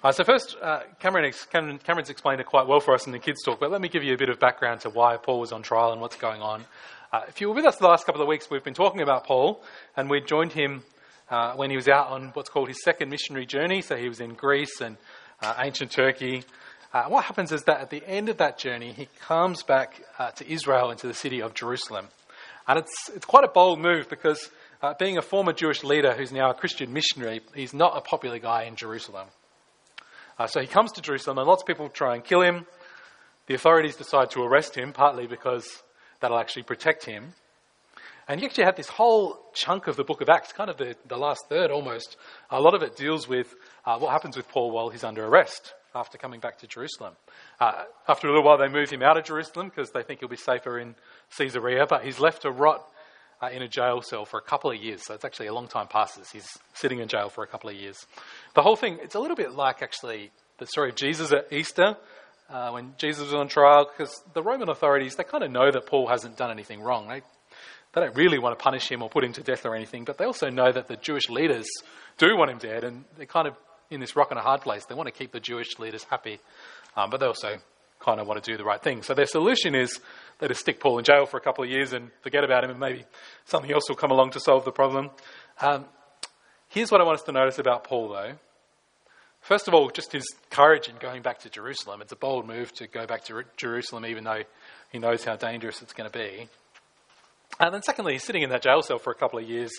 Uh, 0.00 0.12
so 0.12 0.22
first, 0.22 0.56
uh, 0.62 0.82
Cameron, 1.00 1.32
Cameron, 1.50 1.78
Cameron's 1.78 2.10
explained 2.10 2.40
it 2.40 2.46
quite 2.46 2.68
well 2.68 2.78
for 2.78 2.94
us 2.94 3.06
in 3.06 3.12
the 3.12 3.18
kids' 3.18 3.42
talk, 3.42 3.58
but 3.58 3.72
let 3.72 3.80
me 3.80 3.88
give 3.88 4.04
you 4.04 4.14
a 4.14 4.16
bit 4.16 4.28
of 4.28 4.38
background 4.38 4.82
to 4.82 4.90
why 4.90 5.16
Paul 5.16 5.40
was 5.40 5.50
on 5.50 5.62
trial 5.62 5.90
and 5.90 6.00
what's 6.00 6.14
going 6.14 6.40
on. 6.40 6.64
Uh, 7.12 7.22
if 7.26 7.40
you 7.40 7.48
were 7.48 7.54
with 7.54 7.64
us 7.64 7.78
the 7.78 7.86
last 7.86 8.06
couple 8.06 8.22
of 8.22 8.28
weeks, 8.28 8.48
we've 8.48 8.62
been 8.62 8.74
talking 8.74 9.00
about 9.00 9.24
Paul, 9.24 9.60
and 9.96 10.08
we 10.08 10.20
joined 10.20 10.52
him 10.52 10.84
uh, 11.30 11.54
when 11.54 11.70
he 11.70 11.76
was 11.76 11.88
out 11.88 12.10
on 12.10 12.28
what's 12.34 12.48
called 12.48 12.68
his 12.68 12.80
second 12.84 13.10
missionary 13.10 13.46
journey. 13.46 13.82
So 13.82 13.96
he 13.96 14.08
was 14.08 14.20
in 14.20 14.34
Greece 14.34 14.80
and 14.80 14.98
uh, 15.42 15.54
ancient 15.58 15.90
Turkey. 15.90 16.44
Uh, 16.94 17.06
what 17.06 17.24
happens 17.24 17.50
is 17.50 17.64
that 17.64 17.80
at 17.80 17.90
the 17.90 18.06
end 18.06 18.28
of 18.28 18.36
that 18.36 18.56
journey, 18.56 18.92
he 18.92 19.08
comes 19.18 19.64
back 19.64 20.00
uh, 20.16 20.30
to 20.30 20.48
Israel 20.48 20.92
into 20.92 21.08
the 21.08 21.12
city 21.12 21.42
of 21.42 21.52
Jerusalem. 21.52 22.06
And 22.68 22.78
it's, 22.78 23.10
it's 23.12 23.26
quite 23.26 23.42
a 23.42 23.48
bold 23.48 23.80
move 23.80 24.08
because 24.08 24.48
uh, 24.80 24.94
being 24.96 25.18
a 25.18 25.22
former 25.22 25.52
Jewish 25.52 25.82
leader 25.82 26.14
who's 26.14 26.30
now 26.30 26.50
a 26.50 26.54
Christian 26.54 26.92
missionary, 26.92 27.40
he's 27.52 27.74
not 27.74 27.96
a 27.96 28.00
popular 28.00 28.38
guy 28.38 28.62
in 28.62 28.76
Jerusalem. 28.76 29.26
Uh, 30.38 30.46
so 30.46 30.60
he 30.60 30.68
comes 30.68 30.92
to 30.92 31.02
Jerusalem, 31.02 31.38
and 31.38 31.48
lots 31.48 31.62
of 31.62 31.66
people 31.66 31.88
try 31.88 32.14
and 32.14 32.22
kill 32.22 32.42
him. 32.42 32.64
The 33.48 33.54
authorities 33.54 33.96
decide 33.96 34.30
to 34.30 34.42
arrest 34.44 34.76
him, 34.76 34.92
partly 34.92 35.26
because 35.26 35.66
that'll 36.20 36.38
actually 36.38 36.62
protect 36.62 37.04
him. 37.04 37.34
And 38.28 38.40
you 38.40 38.46
actually 38.46 38.64
have 38.64 38.76
this 38.76 38.88
whole 38.88 39.40
chunk 39.52 39.88
of 39.88 39.96
the 39.96 40.04
book 40.04 40.20
of 40.20 40.28
Acts, 40.28 40.52
kind 40.52 40.70
of 40.70 40.76
the, 40.76 40.94
the 41.08 41.16
last 41.16 41.48
third 41.48 41.72
almost. 41.72 42.16
A 42.50 42.60
lot 42.60 42.72
of 42.72 42.84
it 42.84 42.96
deals 42.96 43.26
with 43.26 43.52
uh, 43.84 43.98
what 43.98 44.12
happens 44.12 44.36
with 44.36 44.48
Paul 44.48 44.70
while 44.70 44.90
he's 44.90 45.02
under 45.02 45.26
arrest 45.26 45.74
after 45.94 46.18
coming 46.18 46.40
back 46.40 46.58
to 46.58 46.66
Jerusalem. 46.66 47.14
Uh, 47.60 47.84
after 48.08 48.26
a 48.26 48.30
little 48.30 48.44
while, 48.44 48.58
they 48.58 48.68
move 48.68 48.90
him 48.90 49.02
out 49.02 49.16
of 49.16 49.24
Jerusalem 49.24 49.68
because 49.68 49.90
they 49.90 50.02
think 50.02 50.20
he'll 50.20 50.28
be 50.28 50.36
safer 50.36 50.78
in 50.78 50.94
Caesarea, 51.38 51.86
but 51.88 52.04
he's 52.04 52.18
left 52.18 52.42
to 52.42 52.50
rot 52.50 52.86
uh, 53.42 53.48
in 53.48 53.62
a 53.62 53.68
jail 53.68 54.02
cell 54.02 54.24
for 54.24 54.38
a 54.38 54.42
couple 54.42 54.70
of 54.70 54.76
years. 54.76 55.04
So 55.04 55.14
it's 55.14 55.24
actually 55.24 55.46
a 55.46 55.54
long 55.54 55.68
time 55.68 55.88
passes. 55.88 56.30
He's 56.30 56.48
sitting 56.74 56.98
in 57.00 57.08
jail 57.08 57.28
for 57.28 57.44
a 57.44 57.46
couple 57.46 57.70
of 57.70 57.76
years. 57.76 58.06
The 58.54 58.62
whole 58.62 58.76
thing, 58.76 58.98
it's 59.02 59.14
a 59.14 59.20
little 59.20 59.36
bit 59.36 59.52
like 59.52 59.82
actually 59.82 60.30
the 60.58 60.66
story 60.66 60.90
of 60.90 60.96
Jesus 60.96 61.32
at 61.32 61.52
Easter. 61.52 61.96
Uh, 62.50 62.70
when 62.72 62.92
Jesus 62.98 63.24
was 63.24 63.34
on 63.34 63.48
trial, 63.48 63.90
because 63.90 64.22
the 64.34 64.42
Roman 64.42 64.68
authorities, 64.68 65.16
they 65.16 65.24
kind 65.24 65.42
of 65.42 65.50
know 65.50 65.70
that 65.70 65.86
Paul 65.86 66.06
hasn't 66.06 66.36
done 66.36 66.50
anything 66.50 66.82
wrong. 66.82 67.08
They, 67.08 67.22
they 67.94 68.00
don't 68.02 68.14
really 68.14 68.38
want 68.38 68.58
to 68.58 68.62
punish 68.62 68.90
him 68.90 69.02
or 69.02 69.08
put 69.08 69.24
him 69.24 69.32
to 69.32 69.42
death 69.42 69.64
or 69.64 69.74
anything, 69.74 70.04
but 70.04 70.18
they 70.18 70.26
also 70.26 70.50
know 70.50 70.70
that 70.70 70.86
the 70.86 70.96
Jewish 70.96 71.30
leaders 71.30 71.66
do 72.18 72.36
want 72.36 72.50
him 72.50 72.58
dead, 72.58 72.84
and 72.84 73.04
they're 73.16 73.24
kind 73.24 73.48
of 73.48 73.54
in 73.90 74.00
this 74.00 74.16
rock 74.16 74.30
and 74.30 74.38
a 74.38 74.42
hard 74.42 74.60
place. 74.60 74.84
They 74.86 74.94
want 74.94 75.06
to 75.06 75.12
keep 75.12 75.32
the 75.32 75.40
Jewish 75.40 75.78
leaders 75.78 76.04
happy, 76.04 76.40
um, 76.96 77.10
but 77.10 77.20
they 77.20 77.26
also 77.26 77.58
kind 78.00 78.20
of 78.20 78.26
want 78.26 78.42
to 78.42 78.50
do 78.50 78.56
the 78.56 78.64
right 78.64 78.82
thing. 78.82 79.02
So 79.02 79.14
their 79.14 79.26
solution 79.26 79.74
is 79.74 80.00
they 80.38 80.48
just 80.48 80.60
stick 80.60 80.80
Paul 80.80 80.98
in 80.98 81.04
jail 81.04 81.26
for 81.26 81.36
a 81.36 81.40
couple 81.40 81.64
of 81.64 81.70
years 81.70 81.92
and 81.92 82.10
forget 82.22 82.44
about 82.44 82.64
him, 82.64 82.70
and 82.70 82.80
maybe 82.80 83.04
something 83.46 83.72
else 83.72 83.84
will 83.88 83.96
come 83.96 84.10
along 84.10 84.32
to 84.32 84.40
solve 84.40 84.64
the 84.64 84.72
problem. 84.72 85.10
Um, 85.60 85.86
here's 86.68 86.90
what 86.90 87.00
I 87.00 87.04
want 87.04 87.18
us 87.18 87.24
to 87.24 87.32
notice 87.32 87.58
about 87.58 87.84
Paul, 87.84 88.08
though. 88.08 88.32
First 89.40 89.68
of 89.68 89.74
all, 89.74 89.90
just 89.90 90.12
his 90.12 90.24
courage 90.50 90.88
in 90.88 90.96
going 90.96 91.20
back 91.20 91.40
to 91.40 91.50
Jerusalem. 91.50 92.00
It's 92.00 92.12
a 92.12 92.16
bold 92.16 92.46
move 92.46 92.72
to 92.74 92.86
go 92.86 93.06
back 93.06 93.24
to 93.24 93.44
Jerusalem, 93.58 94.06
even 94.06 94.24
though 94.24 94.42
he 94.90 94.98
knows 94.98 95.22
how 95.22 95.36
dangerous 95.36 95.82
it's 95.82 95.92
going 95.92 96.10
to 96.10 96.18
be. 96.18 96.48
And 97.60 97.74
then, 97.74 97.82
secondly, 97.82 98.14
he's 98.14 98.24
sitting 98.24 98.42
in 98.42 98.50
that 98.50 98.62
jail 98.62 98.80
cell 98.82 98.98
for 98.98 99.10
a 99.12 99.14
couple 99.14 99.38
of 99.38 99.48
years. 99.48 99.70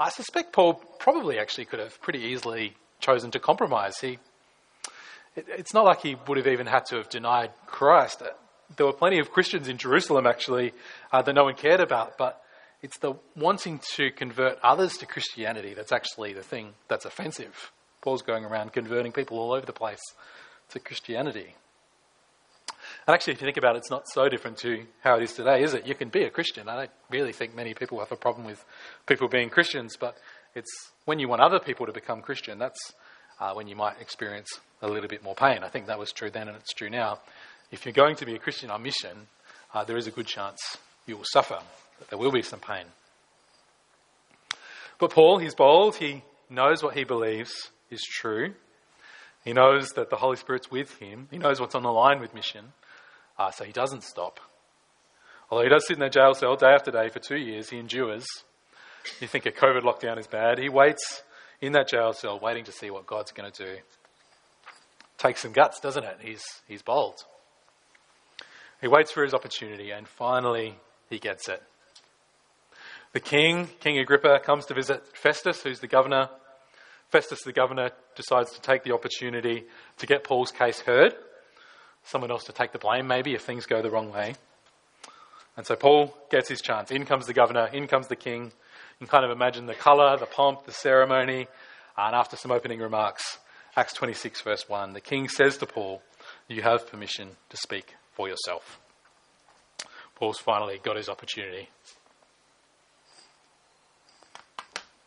I 0.00 0.08
suspect 0.08 0.52
Paul 0.52 0.74
probably 0.98 1.38
actually 1.38 1.66
could 1.66 1.80
have 1.80 2.00
pretty 2.00 2.20
easily 2.20 2.74
chosen 3.04 3.30
to 3.32 3.38
compromise. 3.38 3.98
He, 4.00 4.18
it, 5.36 5.46
it's 5.48 5.74
not 5.74 5.84
like 5.84 6.02
he 6.02 6.16
would 6.26 6.38
have 6.38 6.46
even 6.46 6.66
had 6.66 6.86
to 6.86 6.96
have 6.96 7.08
denied 7.08 7.50
Christ. 7.66 8.22
There 8.76 8.86
were 8.86 8.92
plenty 8.92 9.18
of 9.18 9.30
Christians 9.30 9.68
in 9.68 9.76
Jerusalem, 9.76 10.26
actually, 10.26 10.72
uh, 11.12 11.22
that 11.22 11.34
no 11.34 11.44
one 11.44 11.54
cared 11.54 11.80
about, 11.80 12.16
but 12.16 12.42
it's 12.82 12.98
the 12.98 13.14
wanting 13.36 13.80
to 13.96 14.10
convert 14.10 14.58
others 14.62 14.96
to 14.98 15.06
Christianity 15.06 15.74
that's 15.74 15.92
actually 15.92 16.32
the 16.32 16.42
thing 16.42 16.74
that's 16.88 17.04
offensive. 17.04 17.72
Paul's 18.00 18.22
going 18.22 18.44
around 18.44 18.72
converting 18.72 19.12
people 19.12 19.38
all 19.38 19.52
over 19.52 19.64
the 19.64 19.72
place 19.72 20.02
to 20.70 20.78
Christianity. 20.78 21.54
And 23.06 23.14
actually, 23.14 23.34
if 23.34 23.40
you 23.40 23.46
think 23.46 23.56
about 23.56 23.76
it, 23.76 23.78
it's 23.78 23.90
not 23.90 24.08
so 24.08 24.28
different 24.28 24.58
to 24.58 24.84
how 25.02 25.16
it 25.16 25.22
is 25.22 25.32
today, 25.32 25.62
is 25.62 25.74
it? 25.74 25.86
You 25.86 25.94
can 25.94 26.08
be 26.08 26.24
a 26.24 26.30
Christian. 26.30 26.68
I 26.68 26.76
don't 26.76 26.90
really 27.10 27.32
think 27.32 27.54
many 27.54 27.74
people 27.74 27.98
have 28.00 28.12
a 28.12 28.16
problem 28.16 28.46
with 28.46 28.64
people 29.06 29.28
being 29.28 29.50
Christians, 29.50 29.96
but 29.98 30.16
it's 30.54 30.92
when 31.04 31.18
you 31.18 31.28
want 31.28 31.42
other 31.42 31.58
people 31.58 31.86
to 31.86 31.92
become 31.92 32.22
Christian, 32.22 32.58
that's 32.58 32.92
uh, 33.40 33.52
when 33.52 33.66
you 33.66 33.76
might 33.76 34.00
experience 34.00 34.60
a 34.82 34.88
little 34.88 35.08
bit 35.08 35.22
more 35.22 35.34
pain. 35.34 35.58
I 35.62 35.68
think 35.68 35.86
that 35.86 35.98
was 35.98 36.12
true 36.12 36.30
then 36.30 36.48
and 36.48 36.56
it's 36.56 36.72
true 36.72 36.90
now. 36.90 37.18
If 37.70 37.84
you're 37.84 37.92
going 37.92 38.16
to 38.16 38.26
be 38.26 38.34
a 38.34 38.38
Christian 38.38 38.70
on 38.70 38.82
mission, 38.82 39.26
uh, 39.72 39.84
there 39.84 39.96
is 39.96 40.06
a 40.06 40.10
good 40.10 40.26
chance 40.26 40.60
you 41.06 41.16
will 41.16 41.24
suffer, 41.24 41.58
there 42.08 42.18
will 42.18 42.32
be 42.32 42.42
some 42.42 42.60
pain. 42.60 42.86
But 44.98 45.10
Paul, 45.10 45.38
he's 45.38 45.54
bold, 45.54 45.96
he 45.96 46.22
knows 46.48 46.82
what 46.82 46.94
he 46.94 47.04
believes 47.04 47.52
is 47.90 48.02
true. 48.02 48.54
He 49.44 49.52
knows 49.52 49.90
that 49.90 50.08
the 50.08 50.16
Holy 50.16 50.36
Spirit's 50.36 50.70
with 50.70 50.96
him. 50.98 51.28
He 51.30 51.38
knows 51.38 51.60
what's 51.60 51.74
on 51.74 51.82
the 51.82 51.92
line 51.92 52.20
with 52.20 52.34
mission. 52.34 52.72
Uh, 53.38 53.50
so 53.50 53.64
he 53.64 53.72
doesn't 53.72 54.04
stop. 54.04 54.40
Although 55.50 55.64
he 55.64 55.68
does 55.68 55.86
sit 55.86 55.98
in 55.98 56.02
a 56.02 56.08
jail 56.08 56.32
cell 56.32 56.56
day 56.56 56.72
after 56.72 56.90
day 56.90 57.08
for 57.10 57.18
two 57.18 57.36
years, 57.36 57.68
he 57.68 57.78
endures. 57.78 58.24
You 59.20 59.26
think 59.26 59.46
a 59.46 59.52
COVID 59.52 59.82
lockdown 59.82 60.18
is 60.18 60.26
bad. 60.26 60.58
He 60.58 60.68
waits 60.68 61.22
in 61.60 61.72
that 61.72 61.88
jail 61.88 62.12
cell, 62.12 62.38
waiting 62.38 62.64
to 62.64 62.72
see 62.72 62.90
what 62.90 63.06
God's 63.06 63.32
going 63.32 63.50
to 63.50 63.64
do. 63.66 63.76
Takes 65.18 65.42
some 65.42 65.52
guts, 65.52 65.80
doesn't 65.80 66.04
it? 66.04 66.18
He's, 66.20 66.44
he's 66.66 66.82
bold. 66.82 67.24
He 68.80 68.88
waits 68.88 69.12
for 69.12 69.22
his 69.22 69.34
opportunity, 69.34 69.90
and 69.90 70.06
finally 70.06 70.76
he 71.08 71.18
gets 71.18 71.48
it. 71.48 71.62
The 73.12 73.20
king, 73.20 73.68
King 73.80 73.98
Agrippa, 73.98 74.40
comes 74.40 74.66
to 74.66 74.74
visit 74.74 75.16
Festus, 75.16 75.62
who's 75.62 75.80
the 75.80 75.86
governor. 75.86 76.28
Festus, 77.10 77.42
the 77.44 77.52
governor, 77.52 77.90
decides 78.16 78.52
to 78.52 78.60
take 78.60 78.82
the 78.82 78.92
opportunity 78.92 79.64
to 79.98 80.06
get 80.06 80.24
Paul's 80.24 80.50
case 80.50 80.80
heard 80.80 81.14
someone 82.04 82.30
else 82.30 82.44
to 82.44 82.52
take 82.52 82.72
the 82.72 82.78
blame, 82.78 83.06
maybe, 83.06 83.34
if 83.34 83.42
things 83.42 83.66
go 83.66 83.82
the 83.82 83.90
wrong 83.90 84.12
way. 84.12 84.34
And 85.56 85.66
so 85.66 85.76
Paul 85.76 86.14
gets 86.30 86.48
his 86.48 86.60
chance. 86.60 86.90
In 86.90 87.06
comes 87.06 87.26
the 87.26 87.32
governor, 87.32 87.68
in 87.72 87.86
comes 87.86 88.08
the 88.08 88.16
king. 88.16 88.52
You 89.00 89.06
can 89.06 89.10
kind 89.10 89.24
of 89.24 89.30
imagine 89.30 89.66
the 89.66 89.74
colour, 89.74 90.16
the 90.16 90.26
pomp, 90.26 90.66
the 90.66 90.72
ceremony. 90.72 91.48
And 91.96 92.14
after 92.14 92.36
some 92.36 92.52
opening 92.52 92.80
remarks, 92.80 93.38
Acts 93.76 93.92
26, 93.94 94.42
verse 94.42 94.68
1, 94.68 94.92
the 94.92 95.00
king 95.00 95.28
says 95.28 95.58
to 95.58 95.66
Paul, 95.66 96.00
You 96.48 96.62
have 96.62 96.88
permission 96.88 97.30
to 97.50 97.56
speak 97.56 97.94
for 98.12 98.28
yourself. 98.28 98.80
Paul's 100.14 100.38
finally 100.38 100.80
got 100.82 100.96
his 100.96 101.08
opportunity. 101.08 101.68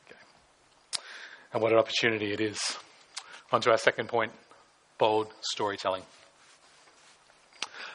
Okay. 0.06 0.20
And 1.54 1.62
what 1.62 1.72
an 1.72 1.80
opportunity 1.80 2.34
it 2.34 2.42
is. 2.42 2.60
On 3.54 3.62
to 3.62 3.72
our 3.72 3.78
second 3.78 4.10
point 4.10 4.34
bold 4.98 5.28
storytelling. 5.42 6.04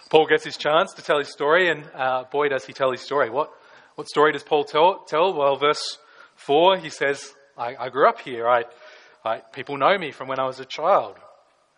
Paul 0.09 0.27
gets 0.27 0.45
his 0.45 0.57
chance 0.57 0.93
to 0.95 1.03
tell 1.03 1.19
his 1.19 1.31
story, 1.31 1.71
and 1.71 1.85
uh, 1.95 2.25
boy, 2.25 2.49
does 2.49 2.65
he 2.65 2.73
tell 2.73 2.93
his 2.93 3.01
story. 3.01 3.29
What, 3.31 3.51
what 3.95 4.09
story 4.09 4.33
does 4.33 4.43
Paul 4.43 4.65
tell? 4.65 5.05
tell? 5.07 5.35
Well, 5.35 5.57
verse 5.57 5.99
4, 6.37 6.79
he 6.79 6.89
says, 6.89 7.33
I, 7.57 7.77
I 7.77 7.89
grew 7.91 8.09
up 8.09 8.21
here. 8.21 8.49
I, 8.49 8.65
I, 9.25 9.39
people 9.39 9.77
know 9.77 9.97
me 9.99 10.13
from 10.13 10.29
when 10.29 10.41
I 10.41 10.47
was 10.47 10.61
a 10.61 10.65
child. 10.65 11.17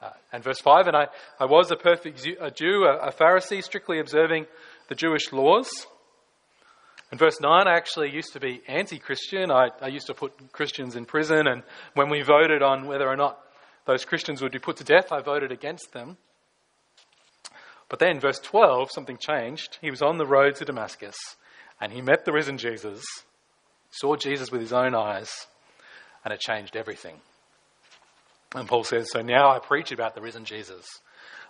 Uh, 0.00 0.10
and 0.32 0.44
verse 0.44 0.60
5, 0.60 0.86
and 0.86 0.96
I, 0.96 1.06
I 1.40 1.46
was 1.46 1.70
a 1.70 1.76
perfect 1.76 2.26
a 2.40 2.50
Jew, 2.50 2.84
a, 2.84 3.08
a 3.08 3.12
Pharisee, 3.12 3.62
strictly 3.62 3.98
observing 3.98 4.46
the 4.88 4.94
Jewish 4.94 5.32
laws. 5.32 5.86
In 7.10 7.18
verse 7.18 7.40
9, 7.40 7.66
I 7.66 7.76
actually 7.76 8.10
used 8.10 8.32
to 8.34 8.40
be 8.40 8.62
anti 8.68 8.98
Christian. 8.98 9.50
I, 9.50 9.68
I, 9.80 9.88
used 9.88 10.06
to 10.08 10.14
put 10.14 10.52
Christians 10.52 10.96
in 10.96 11.06
prison, 11.06 11.46
and 11.46 11.62
when 11.94 12.10
we 12.10 12.22
voted 12.22 12.62
on 12.62 12.86
whether 12.86 13.08
or 13.08 13.16
not 13.16 13.38
those 13.86 14.04
Christians 14.04 14.42
would 14.42 14.52
be 14.52 14.58
put 14.58 14.76
to 14.78 14.84
death, 14.84 15.12
I 15.12 15.20
voted 15.20 15.52
against 15.52 15.92
them. 15.92 16.16
But 17.88 17.98
then, 17.98 18.20
verse 18.20 18.40
12, 18.40 18.90
something 18.90 19.18
changed. 19.18 19.78
He 19.80 19.90
was 19.90 20.02
on 20.02 20.18
the 20.18 20.26
road 20.26 20.56
to 20.56 20.64
Damascus 20.64 21.16
and 21.80 21.92
he 21.92 22.00
met 22.00 22.24
the 22.24 22.32
risen 22.32 22.58
Jesus, 22.58 23.02
saw 23.90 24.16
Jesus 24.16 24.50
with 24.50 24.60
his 24.60 24.72
own 24.72 24.94
eyes, 24.94 25.30
and 26.24 26.32
it 26.32 26.40
changed 26.40 26.76
everything. 26.76 27.16
And 28.54 28.68
Paul 28.68 28.84
says, 28.84 29.10
So 29.10 29.22
now 29.22 29.50
I 29.50 29.58
preach 29.58 29.92
about 29.92 30.14
the 30.14 30.20
risen 30.20 30.44
Jesus. 30.44 30.86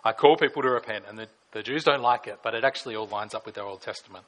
I 0.03 0.11
call 0.11 0.35
people 0.35 0.61
to 0.61 0.69
repent, 0.69 1.05
and 1.07 1.17
the, 1.17 1.27
the 1.51 1.63
Jews 1.63 1.83
don't 1.83 2.01
like 2.01 2.27
it, 2.27 2.39
but 2.43 2.53
it 2.53 2.63
actually 2.63 2.95
all 2.95 3.07
lines 3.07 3.33
up 3.33 3.45
with 3.45 3.55
their 3.55 3.65
Old 3.65 3.81
Testament. 3.81 4.25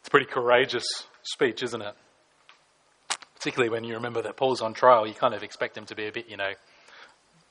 It's 0.00 0.08
a 0.08 0.10
pretty 0.10 0.26
courageous 0.26 0.84
speech, 1.22 1.62
isn't 1.62 1.82
it? 1.82 1.94
Particularly 3.34 3.70
when 3.70 3.84
you 3.84 3.94
remember 3.94 4.22
that 4.22 4.36
Paul's 4.36 4.60
on 4.60 4.74
trial, 4.74 5.06
you 5.06 5.14
kind 5.14 5.34
of 5.34 5.42
expect 5.42 5.76
him 5.76 5.86
to 5.86 5.94
be 5.94 6.06
a 6.06 6.12
bit, 6.12 6.28
you 6.28 6.36
know, 6.36 6.50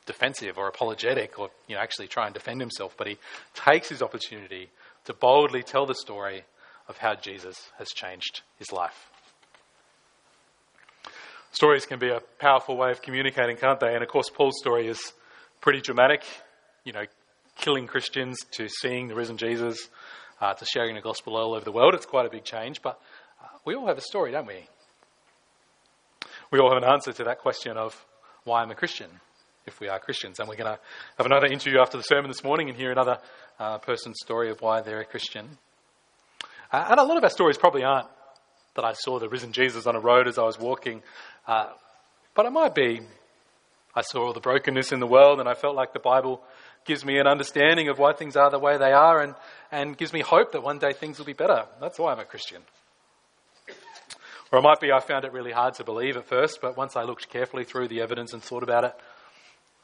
defensive 0.07 0.57
or 0.57 0.67
apologetic 0.67 1.37
or 1.37 1.49
you 1.67 1.75
know 1.75 1.81
actually 1.81 2.07
try 2.07 2.25
and 2.25 2.33
defend 2.33 2.59
himself, 2.59 2.95
but 2.97 3.05
he 3.05 3.17
takes 3.53 3.89
his 3.89 4.01
opportunity 4.01 4.69
to 5.07 5.13
boldly 5.13 5.63
tell 5.63 5.85
the 5.85 5.95
story 5.95 6.43
of 6.89 6.97
how 6.97 7.15
Jesus 7.15 7.55
has 7.77 7.87
changed 7.89 8.41
his 8.59 8.73
life. 8.73 9.09
Stories 11.51 11.85
can 11.85 11.97
be 11.97 12.09
a 12.09 12.19
powerful 12.39 12.75
way 12.75 12.91
of 12.91 13.01
communicating, 13.01 13.55
can't 13.55 13.79
they? 13.79 13.93
And 13.93 14.03
of 14.03 14.09
course, 14.09 14.29
Paul's 14.29 14.59
story 14.59 14.87
is 14.87 15.13
pretty 15.61 15.79
dramatic. 15.79 16.23
You 16.83 16.91
know, 16.91 17.05
killing 17.55 17.87
Christians 17.87 18.37
to 18.51 18.67
seeing 18.67 19.07
the 19.07 19.15
risen 19.15 19.37
Jesus 19.37 19.77
uh, 20.41 20.53
to 20.53 20.65
sharing 20.65 20.95
the 20.95 21.01
gospel 21.01 21.37
all 21.37 21.53
over 21.53 21.63
the 21.63 21.71
world. 21.71 21.93
It's 21.93 22.05
quite 22.05 22.25
a 22.25 22.29
big 22.29 22.43
change, 22.43 22.81
but 22.81 22.99
uh, 23.41 23.47
we 23.65 23.75
all 23.75 23.87
have 23.87 23.97
a 23.97 24.01
story, 24.01 24.31
don't 24.31 24.45
we? 24.45 24.67
We 26.51 26.59
all 26.59 26.73
have 26.73 26.83
an 26.83 26.89
answer 26.89 27.13
to 27.13 27.23
that 27.23 27.39
question 27.39 27.77
of 27.77 28.05
why 28.43 28.61
I'm 28.61 28.71
a 28.71 28.75
Christian 28.75 29.09
if 29.67 29.79
we 29.79 29.89
are 29.89 29.99
Christians. 29.99 30.39
And 30.39 30.47
we're 30.47 30.55
going 30.55 30.73
to 30.73 30.79
have 31.17 31.25
another 31.25 31.47
interview 31.47 31.79
after 31.79 31.97
the 31.97 32.03
sermon 32.03 32.29
this 32.29 32.43
morning 32.43 32.69
and 32.69 32.77
hear 32.77 32.91
another 32.91 33.19
uh, 33.59 33.77
person's 33.79 34.17
story 34.21 34.49
of 34.49 34.61
why 34.61 34.81
they're 34.81 35.01
a 35.01 35.05
Christian. 35.05 35.57
Uh, 36.71 36.87
and 36.89 36.99
a 36.99 37.03
lot 37.03 37.17
of 37.17 37.23
our 37.23 37.29
stories 37.29 37.57
probably 37.57 37.83
aren't 37.83 38.07
that 38.75 38.85
I 38.85 38.93
saw 38.93 39.19
the 39.19 39.29
risen 39.29 39.51
Jesus 39.51 39.85
on 39.85 39.95
a 39.95 39.99
road 39.99 40.27
as 40.27 40.37
I 40.37 40.43
was 40.43 40.57
walking. 40.57 41.03
Uh, 41.45 41.67
but 42.33 42.45
it 42.45 42.51
might 42.51 42.73
be 42.73 43.01
I 43.93 44.01
saw 44.01 44.27
all 44.27 44.33
the 44.33 44.39
brokenness 44.39 44.91
in 44.91 44.99
the 44.99 45.07
world 45.07 45.39
and 45.39 45.49
I 45.49 45.53
felt 45.53 45.75
like 45.75 45.93
the 45.93 45.99
Bible 45.99 46.41
gives 46.85 47.03
me 47.03 47.19
an 47.19 47.27
understanding 47.27 47.89
of 47.89 47.99
why 47.99 48.13
things 48.13 48.37
are 48.37 48.49
the 48.49 48.59
way 48.59 48.77
they 48.77 48.93
are 48.93 49.21
and, 49.21 49.35
and 49.71 49.97
gives 49.97 50.13
me 50.13 50.21
hope 50.21 50.53
that 50.53 50.63
one 50.63 50.79
day 50.79 50.93
things 50.93 51.17
will 51.17 51.25
be 51.25 51.33
better. 51.33 51.65
That's 51.81 51.99
why 51.99 52.13
I'm 52.13 52.19
a 52.19 52.25
Christian. 52.25 52.61
Or 54.51 54.59
it 54.59 54.61
might 54.61 54.79
be 54.79 54.91
I 54.91 55.01
found 55.01 55.25
it 55.25 55.33
really 55.33 55.51
hard 55.51 55.73
to 55.75 55.83
believe 55.83 56.15
at 56.15 56.27
first, 56.27 56.59
but 56.61 56.77
once 56.77 56.95
I 56.95 57.03
looked 57.03 57.29
carefully 57.29 57.65
through 57.65 57.89
the 57.89 57.99
evidence 57.99 58.31
and 58.31 58.41
thought 58.41 58.63
about 58.63 58.85
it, 58.85 58.95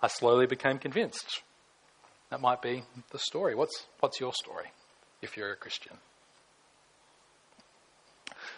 I 0.03 0.07
slowly 0.10 0.48
became 0.48 0.79
convinced. 0.79 1.41
That 2.29 2.41
might 2.41 2.62
be 2.62 2.83
the 3.12 3.19
story. 3.19 3.55
What's, 3.55 3.86
what's 4.01 4.19
your 4.19 4.33
story 4.33 4.65
if 5.22 5.38
you're 5.38 5.53
a 5.53 5.55
Christian? 5.55 5.93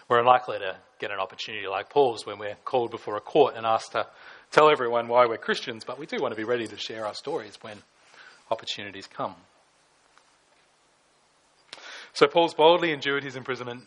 We're 0.09 0.19
unlikely 0.19 0.57
to 0.57 0.77
get 0.99 1.11
an 1.11 1.19
opportunity 1.19 1.67
like 1.67 1.91
Paul's 1.91 2.25
when 2.25 2.39
we're 2.39 2.57
called 2.65 2.89
before 2.89 3.15
a 3.15 3.21
court 3.21 3.53
and 3.55 3.63
asked 3.63 3.91
to 3.91 4.07
tell 4.51 4.71
everyone 4.71 5.07
why 5.07 5.27
we're 5.27 5.37
Christians, 5.37 5.83
but 5.85 5.99
we 5.99 6.07
do 6.07 6.17
want 6.19 6.31
to 6.31 6.35
be 6.35 6.43
ready 6.43 6.65
to 6.65 6.77
share 6.77 7.05
our 7.05 7.13
stories 7.13 7.59
when 7.61 7.77
opportunities 8.49 9.05
come. 9.05 9.35
So 12.13 12.25
Paul's 12.25 12.55
boldly 12.55 12.91
endured 12.91 13.23
his 13.23 13.35
imprisonment. 13.35 13.83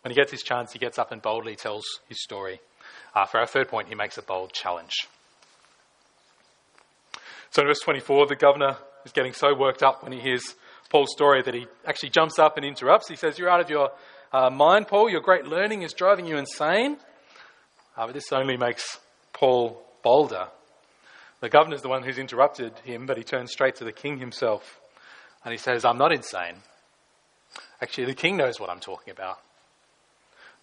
When 0.00 0.12
he 0.12 0.16
gets 0.16 0.30
his 0.30 0.42
chance, 0.42 0.72
he 0.72 0.78
gets 0.78 0.98
up 0.98 1.12
and 1.12 1.20
boldly 1.20 1.56
tells 1.56 1.84
his 2.08 2.22
story. 2.22 2.60
Uh, 3.14 3.26
for 3.26 3.38
our 3.38 3.46
third 3.46 3.68
point, 3.68 3.88
he 3.88 3.94
makes 3.94 4.16
a 4.16 4.22
bold 4.22 4.54
challenge. 4.54 4.94
So 7.54 7.62
in 7.62 7.68
verse 7.68 7.78
24, 7.84 8.26
the 8.26 8.34
governor 8.34 8.76
is 9.06 9.12
getting 9.12 9.32
so 9.32 9.54
worked 9.54 9.84
up 9.84 10.02
when 10.02 10.10
he 10.10 10.18
hears 10.18 10.56
Paul's 10.90 11.12
story 11.12 11.40
that 11.40 11.54
he 11.54 11.68
actually 11.86 12.10
jumps 12.10 12.36
up 12.36 12.56
and 12.56 12.66
interrupts. 12.66 13.08
He 13.08 13.14
says, 13.14 13.38
You're 13.38 13.48
out 13.48 13.60
of 13.60 13.70
your 13.70 13.92
uh, 14.32 14.50
mind, 14.50 14.88
Paul. 14.88 15.08
Your 15.08 15.20
great 15.20 15.46
learning 15.46 15.82
is 15.82 15.92
driving 15.92 16.26
you 16.26 16.36
insane. 16.36 16.96
Uh, 17.96 18.06
but 18.06 18.12
this 18.12 18.32
only 18.32 18.56
makes 18.56 18.98
Paul 19.32 19.80
bolder. 20.02 20.48
The 21.38 21.48
governor's 21.48 21.82
the 21.82 21.88
one 21.88 22.02
who's 22.02 22.18
interrupted 22.18 22.72
him, 22.80 23.06
but 23.06 23.18
he 23.18 23.22
turns 23.22 23.52
straight 23.52 23.76
to 23.76 23.84
the 23.84 23.92
king 23.92 24.18
himself 24.18 24.80
and 25.44 25.52
he 25.52 25.58
says, 25.58 25.84
I'm 25.84 25.98
not 25.98 26.10
insane. 26.10 26.56
Actually, 27.80 28.06
the 28.06 28.14
king 28.14 28.36
knows 28.36 28.58
what 28.58 28.68
I'm 28.68 28.80
talking 28.80 29.12
about. 29.12 29.38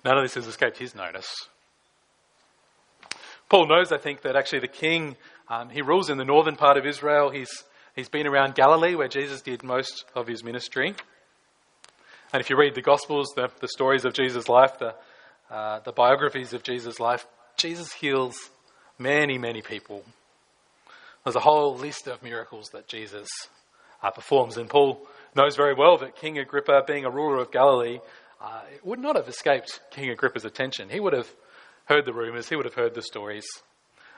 None 0.03 0.17
of 0.17 0.25
this 0.25 0.33
has 0.33 0.45
escaped 0.45 0.77
his 0.77 0.93
notice. 0.93 1.47
Paul 3.47 3.67
knows, 3.67 3.91
I 3.91 3.97
think, 3.97 4.21
that 4.21 4.35
actually 4.35 4.59
the 4.59 4.67
king, 4.67 5.15
um, 5.47 5.69
he 5.69 5.81
rules 5.81 6.09
in 6.09 6.17
the 6.17 6.25
northern 6.25 6.55
part 6.55 6.77
of 6.77 6.85
Israel. 6.85 7.29
He's, 7.29 7.63
he's 7.95 8.09
been 8.09 8.27
around 8.27 8.55
Galilee, 8.55 8.95
where 8.95 9.07
Jesus 9.07 9.41
did 9.41 9.63
most 9.63 10.05
of 10.15 10.27
his 10.27 10.43
ministry. 10.43 10.95
And 12.33 12.41
if 12.41 12.49
you 12.49 12.57
read 12.57 12.75
the 12.75 12.81
Gospels, 12.81 13.33
the, 13.35 13.49
the 13.59 13.67
stories 13.67 14.05
of 14.05 14.13
Jesus' 14.13 14.47
life, 14.47 14.79
the, 14.79 14.95
uh, 15.49 15.79
the 15.81 15.91
biographies 15.91 16.53
of 16.53 16.63
Jesus' 16.63 16.99
life, 16.99 17.25
Jesus 17.57 17.91
heals 17.91 18.35
many, 18.97 19.37
many 19.37 19.61
people. 19.61 20.03
There's 21.23 21.35
a 21.35 21.41
whole 21.41 21.75
list 21.75 22.07
of 22.07 22.23
miracles 22.23 22.69
that 22.69 22.87
Jesus 22.87 23.27
uh, 24.01 24.11
performs. 24.11 24.57
And 24.57 24.69
Paul 24.69 25.05
knows 25.35 25.55
very 25.55 25.73
well 25.73 25.97
that 25.97 26.15
King 26.15 26.39
Agrippa, 26.39 26.83
being 26.87 27.05
a 27.05 27.11
ruler 27.11 27.37
of 27.37 27.51
Galilee, 27.51 27.99
uh, 28.41 28.61
would 28.83 28.99
not 28.99 29.15
have 29.15 29.27
escaped 29.27 29.81
King 29.91 30.09
Agrippa's 30.09 30.45
attention. 30.45 30.89
He 30.89 30.99
would 30.99 31.13
have 31.13 31.29
heard 31.85 32.05
the 32.05 32.13
rumors, 32.13 32.49
he 32.49 32.55
would 32.55 32.65
have 32.65 32.73
heard 32.73 32.95
the 32.95 33.01
stories. 33.01 33.45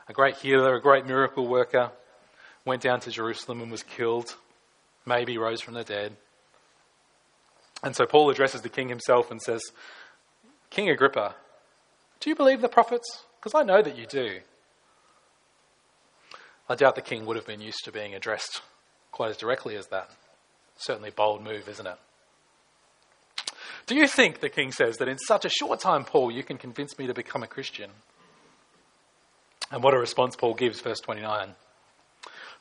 A 0.07 0.13
great 0.13 0.35
healer, 0.35 0.75
a 0.75 0.81
great 0.81 1.05
miracle 1.05 1.47
worker, 1.47 1.91
went 2.65 2.81
down 2.81 2.99
to 3.01 3.11
Jerusalem 3.11 3.61
and 3.61 3.71
was 3.71 3.83
killed, 3.83 4.35
maybe 5.05 5.37
rose 5.37 5.61
from 5.61 5.73
the 5.73 5.83
dead. 5.83 6.15
And 7.83 7.95
so 7.95 8.05
Paul 8.05 8.29
addresses 8.29 8.61
the 8.61 8.69
king 8.69 8.89
himself 8.89 9.31
and 9.31 9.41
says, 9.41 9.61
King 10.69 10.89
Agrippa, 10.89 11.35
do 12.19 12.29
you 12.29 12.35
believe 12.35 12.61
the 12.61 12.69
prophets? 12.69 13.23
Because 13.39 13.59
I 13.59 13.63
know 13.63 13.81
that 13.81 13.97
you 13.97 14.05
do. 14.05 14.39
I 16.69 16.75
doubt 16.75 16.95
the 16.95 17.01
king 17.01 17.25
would 17.25 17.35
have 17.35 17.45
been 17.45 17.61
used 17.61 17.83
to 17.83 17.91
being 17.91 18.15
addressed 18.15 18.61
quite 19.11 19.29
as 19.29 19.37
directly 19.37 19.75
as 19.75 19.87
that. 19.87 20.09
Certainly 20.77 21.09
a 21.09 21.13
bold 21.13 21.43
move, 21.43 21.67
isn't 21.67 21.85
it? 21.85 21.97
Do 23.85 23.95
you 23.95 24.07
think, 24.07 24.39
the 24.39 24.49
king 24.49 24.71
says, 24.71 24.97
that 24.97 25.09
in 25.09 25.17
such 25.17 25.43
a 25.43 25.49
short 25.49 25.81
time, 25.81 26.05
Paul, 26.05 26.31
you 26.31 26.41
can 26.41 26.57
convince 26.57 26.97
me 26.97 27.07
to 27.07 27.13
become 27.13 27.43
a 27.43 27.47
Christian? 27.47 27.91
And 29.71 29.83
what 29.83 29.93
a 29.93 29.97
response 29.97 30.35
Paul 30.35 30.53
gives, 30.53 30.81
verse 30.81 30.99
29. 30.99 31.55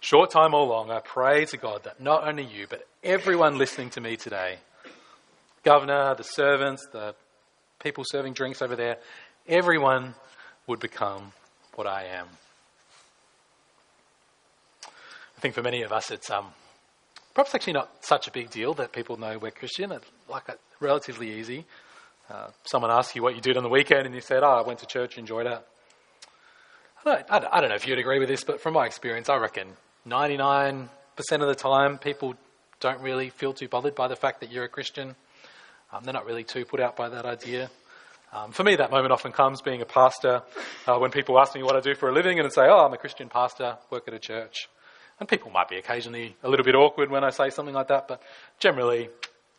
Short 0.01 0.31
time 0.31 0.55
or 0.55 0.67
long, 0.67 0.91
I 0.91 1.01
pray 1.01 1.45
to 1.47 1.57
God 1.57 1.85
that 1.85 2.01
not 2.01 2.27
only 2.27 2.45
you, 2.45 2.67
but 2.69 2.87
everyone 3.05 3.57
listening 3.57 3.91
to 3.91 4.01
me 4.01 4.17
today, 4.17 4.59
governor, 5.63 6.15
the 6.17 6.25
servants, 6.25 6.87
the 6.93 7.15
people 7.79 8.05
serving 8.05 8.33
drinks 8.33 8.63
over 8.63 8.75
there, 8.75 8.99
everyone 9.47 10.15
would 10.67 10.81
become 10.81 11.33
what 11.75 11.87
I 11.87 12.05
am. 12.05 12.27
I 14.87 15.41
think 15.41 15.55
for 15.55 15.63
many 15.63 15.83
of 15.83 15.93
us, 15.93 16.11
it's 16.11 16.31
um, 16.31 16.47
perhaps 17.35 17.55
actually 17.55 17.75
not 17.75 18.05
such 18.05 18.29
a 18.29 18.31
big 18.31 18.51
deal 18.51 18.75
that 18.75 18.93
people 18.93 19.17
know 19.17 19.39
we're 19.39 19.51
Christian. 19.51 19.93
It's 19.93 20.07
like 20.29 20.45
relatively 20.81 21.39
easy. 21.39 21.65
Uh, 22.31 22.49
someone 22.65 22.91
asks 22.91 23.15
you 23.17 23.23
what 23.23 23.35
you 23.35 23.41
did 23.41 23.57
on 23.57 23.63
the 23.63 23.69
weekend, 23.69 24.07
and 24.07 24.15
you 24.15 24.21
said, 24.21 24.43
"Oh, 24.43 24.51
I 24.51 24.63
went 24.63 24.79
to 24.81 24.87
church, 24.87 25.19
enjoyed 25.19 25.47
it." 25.47 25.67
I 27.05 27.39
don't, 27.41 27.53
I 27.53 27.61
don't 27.61 27.71
know 27.71 27.75
if 27.75 27.87
you'd 27.87 27.99
agree 27.99 28.21
with 28.21 28.29
this, 28.29 28.45
but 28.45 28.61
from 28.61 28.75
my 28.75 28.87
experience, 28.87 29.29
I 29.29 29.37
reckon 29.37 29.69
99% 30.07 30.89
of 31.19 31.41
the 31.41 31.55
time, 31.55 31.99
people 31.99 32.35
don't 32.79 33.01
really 33.01 33.31
feel 33.31 33.53
too 33.53 33.67
bothered 33.67 33.95
by 33.95 34.09
the 34.09 34.15
fact 34.15 34.41
that 34.41 34.53
you're 34.53 34.65
a 34.65 34.69
Christian. 34.69 35.17
Um, 35.93 36.05
they're 36.05 36.13
not 36.13 36.27
really 36.27 36.45
too 36.45 36.65
put 36.65 36.81
out 36.81 36.97
by 36.97 37.09
that 37.09 37.25
idea. 37.25 37.71
Um, 38.33 38.53
for 38.53 38.65
me, 38.65 38.77
that 38.77 38.91
moment 38.91 39.13
often 39.13 39.33
comes 39.33 39.61
being 39.63 39.83
a 39.83 39.85
pastor 39.85 40.43
uh, 40.87 40.97
when 40.99 41.11
people 41.11 41.39
ask 41.39 41.55
me 41.55 41.63
what 41.63 41.77
I 41.77 41.81
do 41.81 41.95
for 41.95 42.09
a 42.09 42.13
living 42.13 42.39
and 42.39 42.53
say, 42.53 42.63
Oh, 42.63 42.87
I'm 42.87 42.93
a 42.93 42.99
Christian 42.99 43.29
pastor, 43.29 43.77
work 43.91 44.09
at 44.09 44.15
a 44.15 44.19
church. 44.19 44.69
And 45.21 45.29
people 45.29 45.51
might 45.51 45.69
be 45.69 45.77
occasionally 45.77 46.37
a 46.43 46.49
little 46.49 46.65
bit 46.65 46.75
awkward 46.75 47.11
when 47.11 47.25
I 47.25 47.31
say 47.31 47.51
something 47.51 47.75
like 47.75 47.89
that, 47.89 48.09
but 48.09 48.23
generally, 48.59 49.11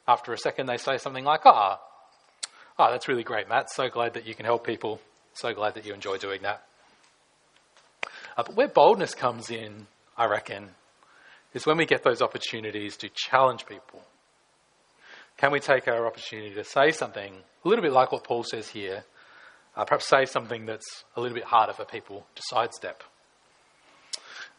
after 0.08 0.34
a 0.34 0.38
second, 0.38 0.65
they 0.65 0.77
say 0.77 0.97
something 0.97 1.23
like, 1.23 1.41
Ah, 1.45 1.79
oh, 1.79 2.49
oh, 2.79 2.91
that's 2.91 3.08
really 3.08 3.23
great, 3.23 3.47
Matt. 3.47 3.69
So 3.69 3.89
glad 3.89 4.13
that 4.13 4.25
you 4.25 4.34
can 4.34 4.45
help 4.45 4.65
people. 4.65 4.99
So 5.34 5.53
glad 5.53 5.75
that 5.75 5.86
you 5.86 5.93
enjoy 5.93 6.17
doing 6.17 6.41
that. 6.41 6.63
Uh, 8.37 8.43
but 8.43 8.55
where 8.55 8.67
boldness 8.67 9.15
comes 9.15 9.49
in, 9.49 9.87
I 10.17 10.25
reckon, 10.25 10.69
is 11.53 11.65
when 11.65 11.77
we 11.77 11.85
get 11.85 12.03
those 12.03 12.21
opportunities 12.21 12.97
to 12.97 13.09
challenge 13.09 13.65
people 13.65 14.01
can 15.37 15.51
we 15.51 15.59
take 15.59 15.87
our 15.87 16.05
opportunity 16.05 16.53
to 16.55 16.63
say 16.63 16.91
something 16.91 17.33
a 17.65 17.69
little 17.69 17.83
bit 17.83 17.91
like 17.91 18.11
what 18.11 18.23
Paul 18.23 18.43
says 18.43 18.69
here, 18.69 19.03
uh, 19.75 19.85
perhaps 19.85 20.07
say 20.07 20.25
something 20.25 20.65
that's 20.65 21.03
a 21.15 21.21
little 21.21 21.35
bit 21.35 21.45
harder 21.45 21.73
for 21.73 21.85
people 21.85 22.25
to 22.35 22.41
sidestep? 22.45 23.03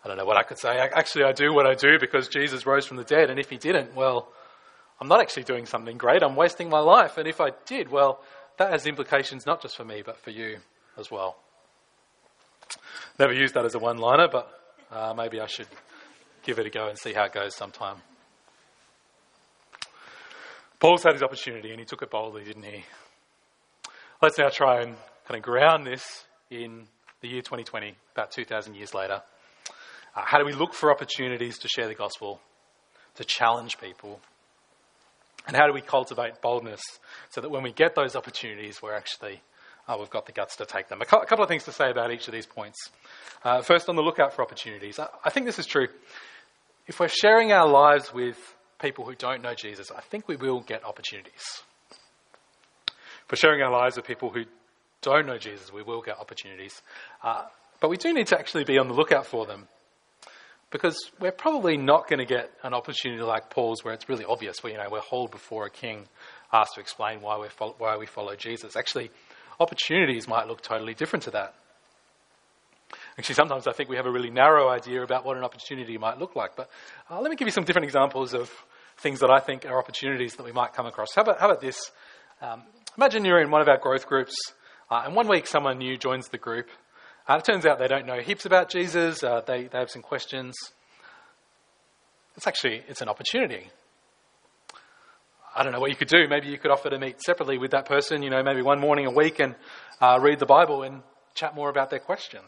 I 0.04 0.08
don't 0.08 0.18
know 0.18 0.26
what 0.26 0.36
I 0.36 0.42
could 0.42 0.58
say. 0.58 0.76
Actually, 0.76 1.24
I 1.24 1.32
do 1.32 1.54
what 1.54 1.66
I 1.66 1.74
do 1.74 1.98
because 1.98 2.28
Jesus 2.28 2.66
rose 2.66 2.86
from 2.86 2.98
the 2.98 3.04
dead, 3.04 3.30
and 3.30 3.38
if 3.38 3.48
he 3.48 3.56
didn't, 3.56 3.94
well, 3.94 4.28
I'm 5.00 5.08
not 5.08 5.20
actually 5.20 5.44
doing 5.44 5.64
something 5.64 5.96
great. 5.96 6.22
I'm 6.22 6.36
wasting 6.36 6.68
my 6.68 6.80
life. 6.80 7.16
And 7.16 7.26
if 7.26 7.40
I 7.40 7.50
did, 7.66 7.90
well, 7.90 8.20
that 8.58 8.70
has 8.70 8.86
implications 8.86 9.46
not 9.46 9.62
just 9.62 9.76
for 9.76 9.84
me, 9.84 10.02
but 10.04 10.18
for 10.18 10.30
you 10.30 10.58
as 10.98 11.10
well. 11.10 11.36
Never 13.18 13.32
used 13.32 13.54
that 13.54 13.64
as 13.64 13.74
a 13.74 13.78
one 13.78 13.98
liner, 13.98 14.28
but 14.30 14.48
uh, 14.90 15.14
maybe 15.16 15.40
I 15.40 15.46
should 15.46 15.68
give 16.42 16.58
it 16.58 16.66
a 16.66 16.70
go 16.70 16.88
and 16.88 16.98
see 16.98 17.12
how 17.12 17.24
it 17.24 17.32
goes 17.32 17.54
sometime. 17.54 17.96
Paul's 20.80 21.02
had 21.02 21.14
his 21.14 21.22
opportunity 21.22 21.70
and 21.70 21.78
he 21.78 21.86
took 21.86 22.02
it 22.02 22.10
boldly, 22.10 22.44
didn't 22.44 22.64
he? 22.64 22.84
Let's 24.20 24.38
now 24.38 24.48
try 24.48 24.82
and 24.82 24.96
kind 25.26 25.38
of 25.38 25.42
ground 25.42 25.86
this 25.86 26.24
in 26.50 26.86
the 27.20 27.28
year 27.28 27.40
2020, 27.40 27.94
about 28.12 28.30
2,000 28.30 28.74
years 28.74 28.92
later. 28.92 29.22
Uh, 30.14 30.22
how 30.24 30.38
do 30.38 30.44
we 30.44 30.52
look 30.52 30.74
for 30.74 30.90
opportunities 30.90 31.58
to 31.58 31.68
share 31.68 31.88
the 31.88 31.94
gospel, 31.94 32.40
to 33.14 33.24
challenge 33.24 33.78
people? 33.78 34.20
And 35.46 35.56
how 35.56 35.66
do 35.66 35.72
we 35.72 35.80
cultivate 35.80 36.40
boldness 36.40 36.80
so 37.30 37.40
that 37.40 37.50
when 37.50 37.62
we 37.62 37.72
get 37.72 37.94
those 37.94 38.16
opportunities, 38.16 38.82
we're 38.82 38.94
actually, 38.94 39.40
uh, 39.86 39.96
we've 39.98 40.10
got 40.10 40.26
the 40.26 40.32
guts 40.32 40.56
to 40.56 40.66
take 40.66 40.88
them? 40.88 41.00
A, 41.00 41.04
couple 41.04 41.42
of 41.42 41.48
things 41.48 41.64
to 41.64 41.72
say 41.72 41.90
about 41.90 42.12
each 42.12 42.26
of 42.28 42.32
these 42.32 42.46
points. 42.46 42.90
Uh, 43.42 43.62
first, 43.62 43.88
on 43.88 43.96
the 43.96 44.02
lookout 44.02 44.34
for 44.34 44.42
opportunities. 44.42 44.98
I, 44.98 45.08
I 45.24 45.30
think 45.30 45.46
this 45.46 45.58
is 45.58 45.66
true. 45.66 45.88
If 46.86 47.00
we're 47.00 47.08
sharing 47.08 47.52
our 47.52 47.68
lives 47.68 48.12
with 48.12 48.36
people 48.80 49.04
who 49.04 49.14
don't 49.14 49.42
know 49.42 49.54
Jesus, 49.54 49.90
I 49.90 50.00
think 50.00 50.28
we 50.28 50.36
will 50.36 50.60
get 50.60 50.84
opportunities. 50.84 51.62
For 53.28 53.36
sharing 53.36 53.62
our 53.62 53.70
lives 53.70 53.96
with 53.96 54.06
people 54.06 54.30
who 54.30 54.44
don't 55.00 55.26
know 55.26 55.38
Jesus, 55.38 55.72
we 55.72 55.82
will 55.82 56.02
get 56.02 56.18
opportunities. 56.18 56.80
Uh, 57.22 57.44
but 57.80 57.88
we 57.88 57.96
do 57.96 58.12
need 58.12 58.26
to 58.28 58.38
actually 58.38 58.64
be 58.64 58.78
on 58.78 58.88
the 58.88 58.94
lookout 58.94 59.26
for 59.26 59.46
them. 59.46 59.66
Because 60.70 60.96
we're 61.20 61.32
probably 61.32 61.76
not 61.76 62.08
going 62.08 62.18
to 62.18 62.24
get 62.24 62.50
an 62.62 62.74
opportunity 62.74 63.22
like 63.22 63.48
Paul's 63.48 63.84
where 63.84 63.94
it's 63.94 64.08
really 64.08 64.24
obvious, 64.24 64.62
where 64.62 64.72
you 64.72 64.78
know, 64.78 64.88
we're 64.90 65.00
hauled 65.00 65.30
before 65.30 65.66
a 65.66 65.70
king, 65.70 66.06
asked 66.52 66.74
to 66.74 66.80
explain 66.80 67.20
why, 67.20 67.38
we 67.38 67.48
fo- 67.48 67.76
why 67.78 67.96
we 67.96 68.06
follow 68.06 68.34
Jesus. 68.34 68.74
Actually, 68.74 69.10
opportunities 69.60 70.26
might 70.28 70.46
look 70.46 70.60
totally 70.62 70.94
different 70.94 71.24
to 71.24 71.30
that. 71.32 71.54
Actually, 73.18 73.34
sometimes 73.36 73.66
I 73.66 73.72
think 73.72 73.88
we 73.88 73.96
have 73.96 74.06
a 74.06 74.10
really 74.10 74.30
narrow 74.30 74.68
idea 74.68 75.02
about 75.02 75.24
what 75.24 75.36
an 75.36 75.44
opportunity 75.44 75.98
might 75.98 76.18
look 76.18 76.34
like. 76.36 76.56
But 76.56 76.68
uh, 77.10 77.20
let 77.20 77.30
me 77.30 77.36
give 77.36 77.46
you 77.46 77.52
some 77.52 77.64
different 77.64 77.84
examples 77.84 78.34
of 78.34 78.50
things 78.98 79.20
that 79.20 79.30
I 79.30 79.40
think 79.40 79.66
are 79.66 79.78
opportunities 79.78 80.34
that 80.36 80.44
we 80.44 80.52
might 80.52 80.72
come 80.72 80.86
across. 80.86 81.14
How 81.14 81.22
about, 81.22 81.40
how 81.40 81.46
about 81.46 81.60
this? 81.60 81.90
Um, 82.40 82.62
Imagine 82.96 83.24
you're 83.24 83.40
in 83.40 83.50
one 83.50 83.60
of 83.60 83.66
our 83.66 83.78
growth 83.78 84.06
groups, 84.06 84.36
uh, 84.88 85.02
and 85.04 85.16
one 85.16 85.26
week 85.26 85.48
someone 85.48 85.78
new 85.78 85.96
joins 85.96 86.28
the 86.28 86.38
group. 86.38 86.68
Uh, 87.28 87.38
it 87.38 87.44
turns 87.44 87.66
out 87.66 87.80
they 87.80 87.88
don't 87.88 88.06
know 88.06 88.20
heaps 88.20 88.46
about 88.46 88.70
Jesus. 88.70 89.24
Uh, 89.24 89.40
they, 89.44 89.64
they 89.64 89.78
have 89.78 89.90
some 89.90 90.02
questions. 90.02 90.54
It's 92.36 92.46
actually 92.46 92.82
it's 92.86 93.00
an 93.00 93.08
opportunity. 93.08 93.66
I 95.56 95.62
don't 95.62 95.72
know 95.72 95.78
what 95.78 95.90
you 95.90 95.96
could 95.96 96.08
do. 96.08 96.26
Maybe 96.28 96.48
you 96.48 96.58
could 96.58 96.72
offer 96.72 96.90
to 96.90 96.98
meet 96.98 97.20
separately 97.22 97.58
with 97.58 97.70
that 97.70 97.86
person. 97.86 98.22
You 98.22 98.30
know, 98.30 98.42
maybe 98.42 98.60
one 98.60 98.80
morning 98.80 99.06
a 99.06 99.10
week 99.10 99.38
and 99.38 99.54
uh, 100.00 100.18
read 100.20 100.40
the 100.40 100.46
Bible 100.46 100.82
and 100.82 101.02
chat 101.34 101.54
more 101.54 101.70
about 101.70 101.90
their 101.90 102.00
questions. 102.00 102.44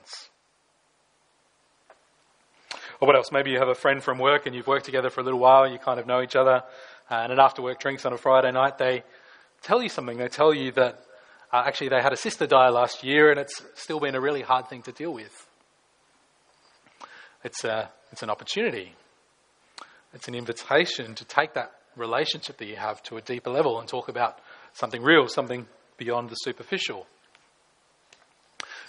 Or 3.01 3.07
what 3.07 3.15
else? 3.15 3.31
Maybe 3.31 3.51
you 3.51 3.59
have 3.59 3.69
a 3.69 3.77
friend 3.77 4.03
from 4.03 4.19
work 4.19 4.47
and 4.47 4.57
you've 4.57 4.67
worked 4.67 4.87
together 4.87 5.11
for 5.11 5.21
a 5.21 5.25
little 5.25 5.39
while. 5.39 5.71
You 5.71 5.79
kind 5.79 6.01
of 6.01 6.07
know 6.07 6.21
each 6.21 6.35
other. 6.35 6.63
Uh, 7.09 7.15
and 7.15 7.33
at 7.33 7.39
after 7.39 7.63
work 7.63 7.79
drinks 7.79 8.05
on 8.05 8.13
a 8.13 8.19
Friday 8.19 8.51
night, 8.51 8.79
they 8.79 9.05
tell 9.63 9.81
you 9.81 9.89
something. 9.89 10.19
They 10.19 10.29
tell 10.29 10.53
you 10.53 10.73
that 10.73 10.99
uh, 11.53 11.63
actually 11.65 11.91
they 11.91 12.03
had 12.03 12.13
a 12.13 12.17
sister 12.17 12.49
die 12.49 12.71
last 12.71 13.05
year 13.05 13.31
and 13.31 13.39
it's 13.39 13.63
still 13.75 14.01
been 14.01 14.17
a 14.17 14.21
really 14.21 14.43
hard 14.43 14.69
thing 14.69 14.83
to 14.83 14.93
deal 14.93 15.15
with. 15.15 15.47
It's, 17.45 17.63
a, 17.63 17.89
it's 18.11 18.25
an 18.25 18.31
opportunity. 18.31 18.95
It's 20.13 20.27
an 20.27 20.35
invitation 20.35 21.15
to 21.15 21.25
take 21.25 21.55
that 21.55 21.71
relationship 21.97 22.59
that 22.59 22.67
you 22.67 22.77
have 22.77 23.03
to 23.05 23.17
a 23.17 23.21
deeper 23.21 23.51
level 23.51 23.81
and 23.81 23.89
talk 23.89 24.09
about 24.09 24.39
something 24.75 25.03
real, 25.03 25.29
something 25.29 25.67
beyond 25.97 26.31
the 26.31 26.35
superficial. 26.35 27.07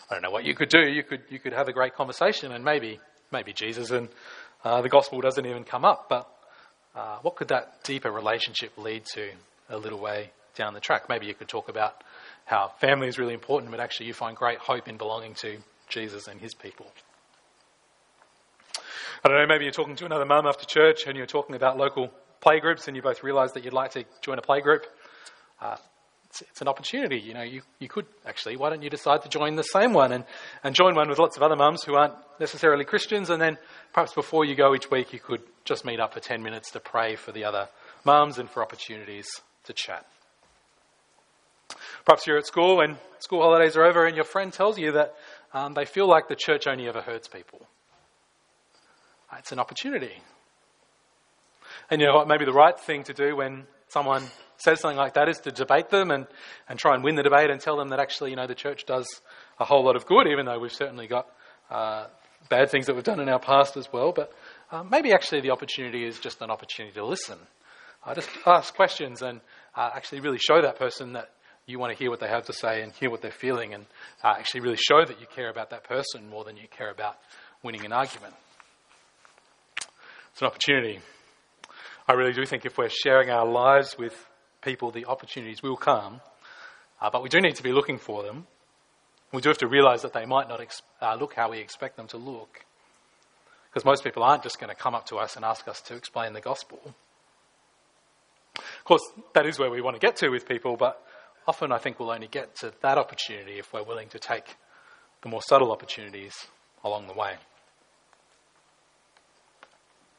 I 0.10 0.15
don't 0.15 0.22
know 0.22 0.32
what 0.32 0.46
you 0.46 0.56
could 0.56 0.70
do. 0.70 0.80
You 0.80 1.04
could, 1.04 1.24
you 1.30 1.39
could 1.39 1.54
have 1.54 1.67
a 1.67 1.74
great 1.74 1.96
conversation 1.96 2.52
and 2.52 2.63
maybe, 2.63 3.00
maybe 3.32 3.54
Jesus 3.54 3.91
and 3.91 4.10
uh, 4.63 4.82
the 4.82 4.89
gospel 4.89 5.22
doesn't 5.22 5.46
even 5.46 5.63
come 5.63 5.86
up, 5.86 6.08
but 6.10 6.30
uh, 6.96 7.20
what 7.22 7.36
could 7.36 7.50
that 7.50 7.84
deeper 7.84 8.12
relationship 8.12 8.78
lead 8.78 9.06
to 9.13 9.30
a 9.70 9.78
little 9.78 10.00
way 10.00 10.32
down 10.56 10.74
the 10.74 10.80
track? 10.80 11.10
Maybe 11.10 11.28
you 11.28 11.34
could 11.34 11.48
talk 11.48 11.70
about 11.70 12.04
how 12.46 12.72
family 12.80 13.08
is 13.08 13.20
really 13.20 13.34
important, 13.34 13.72
but 13.72 13.80
actually 13.80 14.08
you 14.08 14.13
find 14.13 14.36
great 14.36 14.58
hope 14.58 14.88
in 14.88 14.98
belonging 14.98 15.34
to 15.36 15.58
Jesus 15.89 16.28
and 16.28 16.39
his 16.39 16.54
people. 16.54 16.88
I 19.24 19.30
don't 19.30 19.38
know, 19.38 19.48
maybe 19.48 19.65
you're 19.65 19.74
talking 19.74 19.96
to 19.98 20.06
another 20.06 20.26
mum 20.26 20.46
after 20.48 20.65
church 20.65 21.06
and 21.08 21.17
you're 21.17 21.26
talking 21.26 21.56
about 21.56 21.78
local 21.78 22.12
playgroups 22.43 22.88
and 22.88 22.95
you 22.95 23.02
both 23.02 23.23
realise 23.23 23.52
that 23.54 23.63
you'd 23.63 23.73
like 23.73 23.91
to 23.91 24.06
join 24.21 24.38
a 24.38 24.41
playgroup. 24.41 24.84
Uh, 25.62 25.78
it's, 26.30 26.41
it's, 26.41 26.62
an 26.62 26.67
opportunity. 26.67 27.19
You 27.19 27.34
know, 27.34 27.41
you, 27.41 27.62
you 27.80 27.88
could 27.88 28.06
actually, 28.26 28.58
why 28.58 28.69
don't 28.69 28.84
you 28.84 28.89
decide 28.89 29.23
to 29.23 29.30
join 29.30 29.56
the 29.56 29.63
same 29.63 29.93
one 29.93 30.12
and, 30.12 30.26
and 30.63 30.76
join 30.76 30.95
one 30.95 31.10
with 31.10 31.19
lots 31.19 31.38
of 31.38 31.43
other 31.43 31.56
mums 31.56 31.84
who 31.84 31.95
aren't 31.95 32.13
necessarily 32.39 32.86
Christians 32.86 33.30
and 33.30 33.41
then 33.41 33.58
perhaps 33.93 34.13
before 34.13 34.45
you 34.45 34.56
go 34.56 34.76
each 34.76 34.91
week 34.91 35.13
you 35.13 35.19
could 35.19 35.41
just 35.65 35.86
meet 35.86 36.00
up 36.00 36.13
for 36.13 36.19
10 36.19 36.43
minutes 36.43 36.71
to 36.71 36.80
pray 36.80 37.15
for 37.15 37.32
the 37.32 37.45
other 37.45 37.67
mums 38.06 38.38
and 38.38 38.50
for 38.50 38.62
opportunities 38.62 39.28
to 39.63 39.73
chat. 39.73 40.06
Perhaps 42.06 42.28
you're 42.28 42.38
at 42.38 42.45
school 42.45 42.82
and 42.82 42.97
school 43.19 43.41
holidays 43.41 43.76
are 43.76 43.84
over 43.84 44.06
and 44.06 44.15
your 44.15 44.26
friend 44.26 44.54
tells 44.54 44.78
you 44.78 44.93
that 44.93 45.15
um, 45.54 45.73
they 45.73 45.86
feel 45.86 46.08
like 46.08 46.28
the 46.28 46.36
church 46.36 46.67
only 46.67 46.88
ever 46.88 47.02
hurts 47.02 47.28
people. 47.28 47.65
It's 49.38 49.52
an 49.52 49.60
opportunity. 49.60 50.13
And 51.89 52.02
you 52.02 52.08
know 52.08 52.15
what? 52.15 52.28
Maybe 52.28 52.45
the 52.45 52.54
right 52.54 52.78
thing 52.78 53.04
to 53.04 53.13
do 53.13 53.36
when 53.36 53.65
someone 53.88 54.23
says 54.58 54.80
something 54.82 54.97
like 54.97 55.13
that 55.13 55.30
is 55.30 55.39
to 55.39 55.52
debate 55.52 55.89
them 55.89 56.12
and, 56.12 56.28
and 56.67 56.78
try 56.78 56.95
and 56.95 57.04
win 57.04 57.15
the 57.15 57.23
debate 57.23 57.50
and 57.50 57.62
tell 57.62 57.78
them 57.78 57.89
that 57.89 58.00
actually, 58.00 58.32
you 58.32 58.36
know, 58.36 58.47
the 58.47 58.56
church 58.56 58.86
does 58.86 59.21
a 59.60 59.65
whole 59.65 59.86
lot 59.86 59.95
of 59.95 60.06
good, 60.06 60.28
even 60.28 60.45
though 60.45 60.60
we've 60.60 60.73
certainly 60.73 61.08
got 61.08 61.28
uh, 61.69 62.08
bad 62.50 62.69
things 62.69 62.88
that 62.88 62.95
we've 62.95 63.04
done 63.04 63.19
in 63.19 63.30
our 63.30 63.39
past 63.39 63.78
as 63.78 63.91
well. 63.91 64.12
But 64.12 64.34
uh, 64.71 64.84
maybe 64.84 65.13
actually 65.13 65.41
the 65.41 65.52
opportunity 65.52 66.06
is 66.06 66.19
just 66.19 66.41
an 66.41 66.50
opportunity 66.50 66.95
to 66.95 67.06
listen. 67.06 67.38
Uh, 68.06 68.15
just 68.15 68.30
ask 68.45 68.73
questions 68.76 69.21
and 69.21 69.41
uh, 69.76 69.89
actually 69.93 70.21
really 70.21 70.38
show 70.39 70.62
that 70.62 70.78
person 70.78 71.13
that 71.13 71.30
you 71.65 71.80
want 71.80 71.91
to 71.91 71.97
hear 71.97 72.10
what 72.10 72.19
they 72.19 72.28
have 72.28 72.45
to 72.45 72.54
say 72.54 72.82
and 72.82 72.93
hear 72.93 73.10
what 73.10 73.21
they're 73.21 73.32
feeling 73.32 73.73
and 73.73 73.86
uh, 74.23 74.34
actually 74.38 74.62
really 74.62 74.78
show 74.78 75.04
that 75.06 75.19
you 75.19 75.28
care 75.36 75.50
about 75.50 75.69
that 75.69 75.84
person 75.84 76.30
more 76.30 76.43
than 76.43 76.56
you 76.56 76.67
care 76.69 76.89
about 76.89 77.17
winning 77.63 77.86
an 77.86 77.91
argument. 77.91 78.34
It's 80.32 80.41
an 80.41 80.47
opportunity. 80.47 81.00
I 82.08 82.13
really 82.13 82.32
do 82.32 82.46
think 82.46 82.65
if 82.65 82.78
we're 82.78 82.89
sharing 82.89 83.30
our 83.30 83.46
lives 83.46 83.98
with 83.98 84.13
people, 84.62 84.91
the 84.91 85.06
opportunities 85.06 85.62
will 85.62 85.76
come, 85.76 86.22
uh, 87.02 87.10
but 87.10 87.22
we 87.22 87.28
do 87.28 87.41
need 87.41 87.56
to 87.56 87.63
be 87.63 87.74
looking 87.74 87.98
for 87.98 88.24
them. 88.24 88.48
We 89.34 89.41
do 89.41 89.50
have 89.50 89.58
to 89.58 89.67
realize 89.67 90.04
that 90.04 90.13
they 90.13 90.26
might 90.26 90.48
not 90.48 90.62
ex- 90.62 90.82
uh, 91.02 91.15
look 91.15 91.34
how 91.34 91.52
we 91.52 91.60
expect 91.60 91.98
them 91.98 92.08
to 92.08 92.17
look. 92.17 92.63
Because 93.70 93.84
most 93.84 94.06
people 94.06 94.24
aren't 94.24 94.41
just 94.41 94.58
going 94.58 94.70
to 94.70 94.76
come 94.76 94.96
up 94.96 95.06
to 95.08 95.17
us 95.17 95.36
and 95.36 95.43
ask 95.43 95.67
us 95.67 95.82
to 95.82 95.96
explain 95.96 96.32
the 96.32 96.39
gospel. 96.39 96.80
Of 98.56 98.84
course, 98.86 99.04
that 99.34 99.46
is 99.46 99.60
where 99.60 99.70
we 99.70 99.82
want 99.82 99.98
to 99.98 100.00
get 100.00 100.15
to 100.17 100.30
with 100.30 100.48
people, 100.48 100.78
but 100.78 101.04
often 101.46 101.74
I 101.74 101.78
think 101.78 102.00
we'll 102.00 102.12
only 102.12 102.28
get 102.28 102.56
to 102.58 102.72
that 102.82 102.98
opportunity 102.98 103.60
if 103.60 103.74
we're 103.74 103.84
willing 103.84 104.08
to 104.10 104.20
take 104.20 104.56
the 105.24 105.30
more 105.30 105.41
subtle 105.41 105.74
opportunities 105.74 106.34
along 106.86 107.08
the 107.08 107.13
way 107.13 107.36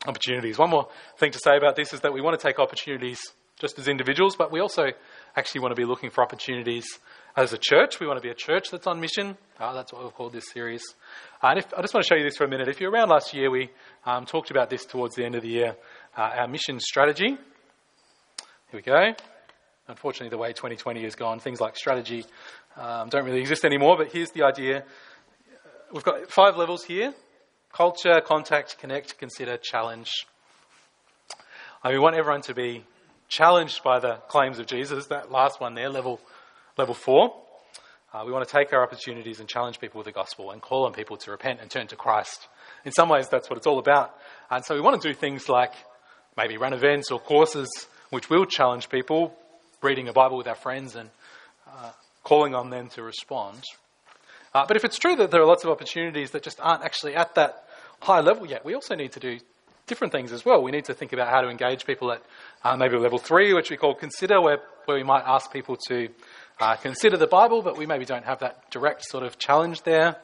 opportunities. 0.08 0.58
One 0.58 0.70
more 0.70 0.88
thing 1.18 1.30
to 1.32 1.38
say 1.38 1.56
about 1.56 1.76
this 1.76 1.92
is 1.92 2.00
that 2.00 2.12
we 2.12 2.20
want 2.20 2.38
to 2.38 2.44
take 2.44 2.58
opportunities 2.58 3.20
just 3.60 3.78
as 3.78 3.88
individuals, 3.88 4.36
but 4.36 4.50
we 4.50 4.60
also 4.60 4.86
actually 5.36 5.60
want 5.60 5.72
to 5.72 5.80
be 5.80 5.84
looking 5.84 6.10
for 6.10 6.22
opportunities 6.22 6.86
as 7.36 7.52
a 7.52 7.58
church. 7.58 8.00
We 8.00 8.06
want 8.06 8.18
to 8.18 8.22
be 8.22 8.30
a 8.30 8.34
church 8.34 8.70
that's 8.70 8.86
on 8.86 9.00
mission. 9.00 9.36
Uh, 9.58 9.72
that's 9.74 9.92
what 9.92 10.02
we've 10.02 10.14
called 10.14 10.32
this 10.32 10.50
series. 10.52 10.82
Uh, 11.42 11.48
and 11.48 11.58
if, 11.58 11.66
I 11.76 11.82
just 11.82 11.92
want 11.92 12.04
to 12.04 12.08
show 12.08 12.16
you 12.16 12.24
this 12.24 12.36
for 12.36 12.44
a 12.44 12.48
minute. 12.48 12.68
If 12.68 12.80
you're 12.80 12.90
around 12.90 13.10
last 13.10 13.34
year, 13.34 13.50
we 13.50 13.70
um, 14.06 14.26
talked 14.26 14.50
about 14.50 14.70
this 14.70 14.84
towards 14.84 15.16
the 15.16 15.24
end 15.24 15.34
of 15.34 15.42
the 15.42 15.48
year, 15.48 15.76
uh, 16.16 16.20
our 16.20 16.48
mission 16.48 16.78
strategy. 16.80 17.28
Here 17.28 17.38
we 18.72 18.82
go. 18.82 19.12
Unfortunately, 19.88 20.28
the 20.28 20.38
way 20.38 20.52
2020 20.52 21.02
has 21.02 21.14
gone, 21.14 21.40
things 21.40 21.60
like 21.60 21.76
strategy 21.76 22.24
um, 22.76 23.08
don't 23.08 23.24
really 23.24 23.40
exist 23.40 23.64
anymore, 23.64 23.96
but 23.96 24.12
here's 24.12 24.30
the 24.30 24.44
idea. 24.44 24.84
We've 25.92 26.04
got 26.04 26.30
five 26.30 26.56
levels 26.56 26.84
here 26.84 27.14
Culture, 27.72 28.20
contact, 28.24 28.78
connect, 28.78 29.18
consider, 29.18 29.56
challenge. 29.56 30.26
I 31.82 31.88
mean, 31.88 31.98
we 31.98 32.02
want 32.02 32.16
everyone 32.16 32.42
to 32.42 32.54
be 32.54 32.84
challenged 33.28 33.82
by 33.84 34.00
the 34.00 34.14
claims 34.28 34.58
of 34.58 34.66
Jesus, 34.66 35.06
that 35.06 35.30
last 35.30 35.60
one 35.60 35.74
there, 35.74 35.90
level, 35.90 36.20
level 36.76 36.94
four. 36.94 37.34
Uh, 38.12 38.22
we 38.24 38.32
want 38.32 38.48
to 38.48 38.52
take 38.52 38.72
our 38.72 38.82
opportunities 38.82 39.38
and 39.38 39.48
challenge 39.48 39.78
people 39.78 39.98
with 39.98 40.06
the 40.06 40.12
gospel 40.12 40.50
and 40.50 40.62
call 40.62 40.86
on 40.86 40.94
people 40.94 41.16
to 41.18 41.30
repent 41.30 41.60
and 41.60 41.70
turn 41.70 41.86
to 41.86 41.94
Christ. 41.94 42.48
In 42.84 42.92
some 42.92 43.10
ways, 43.10 43.28
that's 43.28 43.50
what 43.50 43.58
it's 43.58 43.66
all 43.66 43.78
about. 43.78 44.14
And 44.50 44.64
so 44.64 44.74
we 44.74 44.80
want 44.80 45.00
to 45.00 45.08
do 45.08 45.14
things 45.14 45.48
like 45.48 45.72
maybe 46.36 46.56
run 46.56 46.72
events 46.72 47.10
or 47.10 47.20
courses 47.20 47.68
which 48.10 48.30
will 48.30 48.46
challenge 48.46 48.88
people, 48.88 49.36
reading 49.82 50.08
a 50.08 50.12
Bible 50.12 50.38
with 50.38 50.48
our 50.48 50.54
friends 50.54 50.96
and 50.96 51.10
uh, 51.70 51.90
calling 52.24 52.54
on 52.54 52.70
them 52.70 52.88
to 52.88 53.02
respond. 53.02 53.62
Uh, 54.54 54.64
but 54.66 54.76
if 54.76 54.84
it's 54.84 54.98
true 54.98 55.16
that 55.16 55.30
there 55.30 55.40
are 55.40 55.46
lots 55.46 55.64
of 55.64 55.70
opportunities 55.70 56.30
that 56.30 56.42
just 56.42 56.60
aren't 56.60 56.82
actually 56.82 57.14
at 57.14 57.34
that 57.34 57.64
high 58.00 58.20
level 58.20 58.46
yet, 58.46 58.64
we 58.64 58.74
also 58.74 58.94
need 58.94 59.12
to 59.12 59.20
do 59.20 59.38
different 59.86 60.12
things 60.12 60.32
as 60.32 60.44
well. 60.44 60.62
We 60.62 60.70
need 60.70 60.84
to 60.86 60.94
think 60.94 61.12
about 61.12 61.28
how 61.28 61.40
to 61.40 61.48
engage 61.48 61.86
people 61.86 62.12
at 62.12 62.22
uh, 62.62 62.76
maybe 62.76 62.96
level 62.96 63.18
three, 63.18 63.54
which 63.54 63.70
we 63.70 63.76
call 63.76 63.94
consider, 63.94 64.40
where, 64.40 64.60
where 64.84 64.96
we 64.96 65.02
might 65.02 65.24
ask 65.26 65.52
people 65.52 65.76
to 65.88 66.08
uh, 66.60 66.76
consider 66.76 67.16
the 67.16 67.26
Bible, 67.26 67.62
but 67.62 67.76
we 67.76 67.86
maybe 67.86 68.04
don't 68.04 68.24
have 68.24 68.40
that 68.40 68.70
direct 68.70 69.04
sort 69.04 69.24
of 69.24 69.38
challenge 69.38 69.82
there. 69.82 70.16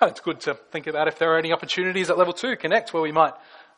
And 0.00 0.10
it's 0.10 0.20
good 0.20 0.40
to 0.40 0.54
think 0.54 0.86
about 0.86 1.08
if 1.08 1.18
there 1.18 1.32
are 1.34 1.38
any 1.38 1.52
opportunities 1.52 2.10
at 2.10 2.18
level 2.18 2.32
two, 2.32 2.56
connect, 2.56 2.92
where 2.92 3.02
we 3.02 3.12
might 3.12 3.32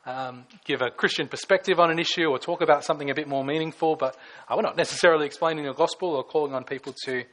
um, 0.07 0.45
give 0.65 0.81
a 0.81 0.91
Christian 0.91 1.29
perspective 1.29 1.79
on 1.79 1.91
an 1.91 1.99
issue 1.99 2.27
or 2.27 2.39
talk 2.39 2.61
about 2.61 2.85
something 2.85 3.11
a 3.11 3.15
bit 3.15 3.29
more 3.29 3.45
meaningful, 3.45 3.95
but 3.95 4.17
uh, 4.49 4.55
we're 4.57 4.63
not 4.63 4.77
necessarily 4.77 5.27
explaining 5.27 5.65
the 5.65 5.75
gospel 5.75 6.15
or 6.17 6.25
calling 6.25 6.55
on 6.55 6.65
people 6.65 6.95
to 7.05 7.25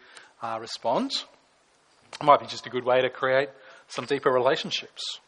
uh, 0.42 0.58
respond. 0.60 1.12
It 2.14 2.24
might 2.24 2.40
be 2.40 2.48
just 2.48 2.66
a 2.66 2.70
good 2.70 2.86
way 2.86 3.02
to 3.02 3.10
create 3.10 3.50
some 3.88 4.06
deeper 4.06 4.32
relationships. 4.32 5.20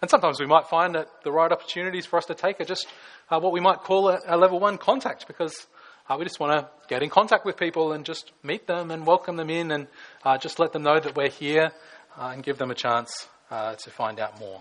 And 0.00 0.10
sometimes 0.10 0.40
we 0.40 0.46
might 0.46 0.66
find 0.66 0.94
that 0.94 1.08
the 1.22 1.32
right 1.32 1.50
opportunities 1.50 2.04
for 2.04 2.18
us 2.18 2.26
to 2.26 2.34
take 2.34 2.60
are 2.60 2.64
just 2.64 2.86
uh, 3.30 3.40
what 3.40 3.52
we 3.52 3.60
might 3.60 3.80
call 3.80 4.08
a, 4.08 4.20
a, 4.26 4.36
level 4.36 4.60
one 4.60 4.76
contact 4.76 5.26
because 5.26 5.66
uh, 6.08 6.16
we 6.18 6.24
just 6.24 6.38
want 6.38 6.52
to 6.60 6.68
get 6.88 7.02
in 7.02 7.08
contact 7.08 7.46
with 7.46 7.56
people 7.56 7.92
and 7.92 8.04
just 8.04 8.32
meet 8.42 8.66
them 8.66 8.90
and 8.90 9.06
welcome 9.06 9.36
them 9.36 9.48
in 9.48 9.70
and 9.70 9.86
uh, 10.24 10.36
just 10.36 10.58
let 10.58 10.72
them 10.72 10.82
know 10.82 11.00
that 11.00 11.16
we're 11.16 11.30
here 11.30 11.72
uh, 12.18 12.32
and 12.34 12.42
give 12.42 12.58
them 12.58 12.70
a 12.70 12.74
chance 12.74 13.28
uh, 13.50 13.74
to 13.76 13.90
find 13.90 14.20
out 14.20 14.38
more. 14.38 14.60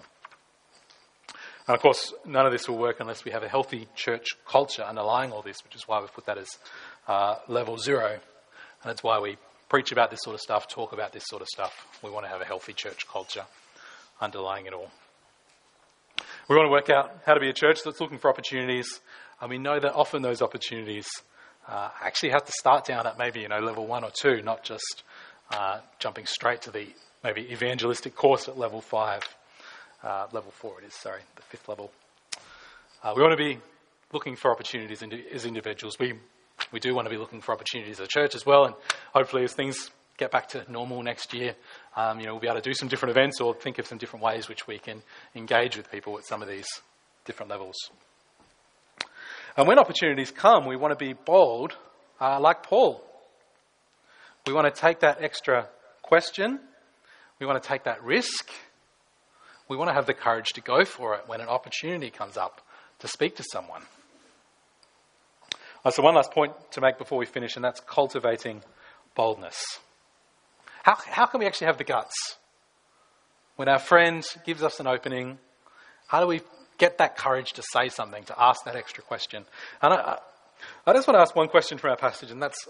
And 1.68 1.76
of 1.76 1.82
course, 1.82 2.14
none 2.26 2.46
of 2.46 2.52
this 2.52 2.68
will 2.68 2.78
work 2.78 2.98
unless 3.00 3.26
we 3.26 3.32
have 3.32 3.44
a 3.44 3.50
healthy 3.50 3.88
church 3.96 4.38
culture 4.46 4.84
underlying 4.84 5.32
all 5.32 5.42
this, 5.42 5.64
which 5.64 5.76
is 5.76 5.88
why 5.88 6.00
we've 6.00 6.14
put 6.14 6.26
that 6.26 6.38
as 6.38 6.50
uh, 7.08 7.36
level 7.48 7.78
zero. 7.78 8.12
And 8.12 8.90
that's 8.90 9.04
why 9.04 9.20
we 9.20 9.38
preach 9.74 9.92
about 9.92 10.12
this 10.12 10.20
sort 10.22 10.36
of 10.36 10.40
stuff, 10.40 10.68
talk 10.68 10.94
about 10.94 11.12
this 11.14 11.24
sort 11.26 11.42
of 11.42 11.48
stuff. 11.48 11.74
We 12.04 12.12
want 12.12 12.28
to 12.28 12.30
have 12.30 12.42
a 12.42 12.46
healthy 12.46 12.74
church 12.74 13.08
culture 13.12 13.44
underlying 14.22 14.68
it 14.68 14.74
all. 14.74 14.92
We 16.48 16.56
want 16.56 16.68
to 16.68 16.72
work 16.72 16.92
out 16.92 17.12
how 17.26 17.34
to 17.34 17.40
be 17.40 17.50
a 17.50 17.54
church 17.54 17.80
that's 17.84 18.00
looking 18.00 18.20
for 18.20 18.30
opportunities, 18.30 19.02
and 19.42 19.50
we 19.50 19.58
know 19.58 19.80
that 19.80 19.96
often 19.96 20.22
those 20.22 20.44
opportunities 20.44 21.08
uh, 21.68 21.90
actually 22.04 22.30
have 22.34 22.46
to 22.46 22.52
start 22.52 22.86
down 22.86 23.08
at 23.08 23.18
maybe 23.18 23.40
you 23.40 23.48
know 23.48 23.62
level 23.62 23.88
one 23.88 24.04
or 24.04 24.12
two, 24.12 24.44
not 24.44 24.64
just 24.64 25.02
uh, 25.50 25.80
jumping 25.98 26.28
straight 26.28 26.62
to 26.62 26.70
the 26.70 26.86
maybe 27.24 27.42
evangelistic 27.52 28.16
course 28.16 28.48
at 28.48 28.60
level 28.60 28.80
five, 28.80 29.24
uh, 30.04 30.28
level 30.34 30.52
four 30.52 30.82
it 30.82 30.86
is. 30.86 30.94
Sorry, 30.94 31.22
the 31.36 31.42
fifth 31.42 31.68
level. 31.68 31.92
Uh, 33.02 33.14
we 33.16 33.24
want 33.24 33.36
to 33.36 33.44
be 33.44 33.58
looking 34.12 34.36
for 34.36 34.52
opportunities 34.52 35.02
as 35.34 35.46
individuals. 35.46 35.98
We 35.98 36.14
we 36.74 36.80
do 36.80 36.94
want 36.94 37.06
to 37.06 37.10
be 37.10 37.18
looking 37.18 37.40
for 37.40 37.54
opportunities 37.54 38.00
as 38.00 38.08
a 38.08 38.10
church 38.10 38.36
as 38.36 38.46
well, 38.46 38.66
and 38.66 38.76
hopefully, 39.14 39.44
as 39.44 39.54
things 39.54 39.92
get 40.18 40.32
back 40.32 40.50
to 40.50 40.70
normal 40.72 41.02
next 41.04 41.34
year, 41.34 41.56
um, 41.96 42.20
you 42.20 42.26
know, 42.26 42.34
we'll 42.34 42.42
be 42.42 42.48
able 42.48 42.60
to 42.60 42.70
do 42.70 42.74
some 42.74 42.88
different 42.88 43.12
events 43.12 43.40
or 43.40 43.54
think 43.54 43.80
of 43.80 43.88
some 43.88 43.98
different 43.98 44.24
ways 44.24 44.50
which 44.50 44.68
we 44.68 44.80
can 44.80 45.02
engage 45.36 45.78
with 45.78 45.92
people 45.92 46.18
at 46.18 46.26
some 46.26 46.42
of 46.42 46.48
these 46.48 46.68
different 47.26 47.50
levels. 47.50 47.76
And 49.56 49.68
when 49.68 49.78
opportunities 49.78 50.32
come, 50.32 50.66
we 50.66 50.76
want 50.76 50.98
to 50.98 51.06
be 51.06 51.14
bold, 51.14 51.78
uh, 52.20 52.40
like 52.40 52.64
Paul. 52.64 53.04
We 54.48 54.54
want 54.54 54.74
to 54.74 54.82
take 54.82 55.00
that 55.02 55.22
extra 55.22 55.68
question. 56.02 56.60
We 57.40 57.46
want 57.46 57.62
to 57.62 57.68
take 57.68 57.84
that 57.84 58.04
risk. 58.04 58.50
We 59.70 59.78
want 59.78 59.90
to 59.90 59.94
have 59.94 60.06
the 60.06 60.14
courage 60.14 60.50
to 60.54 60.62
go 60.62 60.86
for 60.86 61.16
it 61.16 61.24
when 61.28 61.40
an 61.40 61.48
opportunity 61.48 62.10
comes 62.10 62.36
up 62.36 62.62
to 63.00 63.08
speak 63.08 63.36
to 63.38 63.44
someone. 63.52 63.84
Uh, 65.86 65.92
so, 65.92 66.02
one 66.02 66.16
last 66.16 66.32
point 66.32 66.54
to 66.72 66.82
make 66.82 66.98
before 66.98 67.18
we 67.18 67.26
finish, 67.26 67.56
and 67.56 67.66
that's 67.66 67.82
cultivating 67.82 68.62
boldness. 69.16 69.80
How, 70.84 70.96
how 70.96 71.26
can 71.26 71.42
we 71.42 71.46
actually 71.46 71.68
have 71.68 71.78
the 71.78 71.84
guts? 71.84 72.38
When 73.58 73.68
our 73.68 73.80
friend 73.80 74.26
gives 74.46 74.64
us 74.64 74.80
an 74.80 74.88
opening, 74.88 75.38
how 76.08 76.22
do 76.22 76.28
we 76.28 76.42
get 76.78 76.98
that 77.00 77.18
courage 77.18 77.54
to 77.54 77.64
say 77.74 77.90
something, 77.90 78.24
to 78.26 78.42
ask 78.42 78.64
that 78.64 78.76
extra 78.76 79.04
question? 79.04 79.44
And 79.82 79.94
I, 79.94 80.20
I 80.88 80.94
just 80.94 81.08
want 81.08 81.18
to 81.18 81.22
ask 81.22 81.36
one 81.36 81.50
question 81.50 81.78
from 81.78 81.92
our 81.92 81.98
passage, 81.98 82.32
and 82.32 82.42
that's 82.42 82.68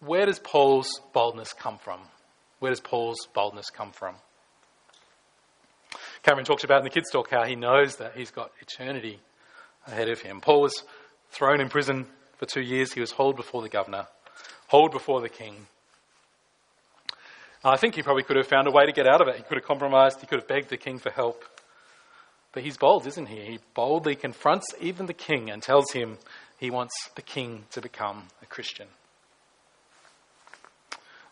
where 0.00 0.26
does 0.26 0.40
Paul's 0.40 1.00
boldness 1.12 1.52
come 1.52 1.78
from? 1.78 2.00
Where 2.58 2.72
does 2.72 2.80
Paul's 2.80 3.28
boldness 3.32 3.70
come 3.70 3.92
from? 3.92 4.16
Cameron 6.24 6.44
talked 6.44 6.64
about 6.64 6.78
in 6.78 6.84
the 6.84 6.90
kids' 6.90 7.10
talk 7.10 7.30
how 7.30 7.44
he 7.44 7.54
knows 7.54 7.96
that 7.96 8.16
he's 8.16 8.32
got 8.32 8.50
eternity 8.60 9.20
ahead 9.86 10.08
of 10.08 10.20
him. 10.20 10.40
Paul 10.40 10.62
was 10.62 10.82
thrown 11.30 11.60
in 11.60 11.68
prison 11.68 12.06
for 12.42 12.46
two 12.46 12.60
years. 12.60 12.92
He 12.92 13.00
was 13.00 13.12
hauled 13.12 13.36
before 13.36 13.62
the 13.62 13.68
governor, 13.68 14.08
hauled 14.66 14.90
before 14.90 15.20
the 15.20 15.28
king. 15.28 15.66
I 17.64 17.76
think 17.76 17.94
he 17.94 18.02
probably 18.02 18.24
could 18.24 18.36
have 18.36 18.48
found 18.48 18.66
a 18.66 18.72
way 18.72 18.84
to 18.84 18.90
get 18.90 19.06
out 19.06 19.20
of 19.20 19.28
it. 19.28 19.36
He 19.36 19.44
could 19.44 19.58
have 19.58 19.64
compromised, 19.64 20.20
he 20.20 20.26
could 20.26 20.40
have 20.40 20.48
begged 20.48 20.68
the 20.68 20.76
king 20.76 20.98
for 20.98 21.10
help. 21.10 21.44
But 22.52 22.64
he's 22.64 22.76
bold, 22.76 23.06
isn't 23.06 23.26
he? 23.26 23.42
He 23.42 23.58
boldly 23.74 24.16
confronts 24.16 24.66
even 24.80 25.06
the 25.06 25.14
king 25.14 25.50
and 25.50 25.62
tells 25.62 25.92
him 25.92 26.18
he 26.58 26.68
wants 26.68 26.92
the 27.14 27.22
king 27.22 27.66
to 27.70 27.80
become 27.80 28.24
a 28.42 28.46
Christian. 28.46 28.88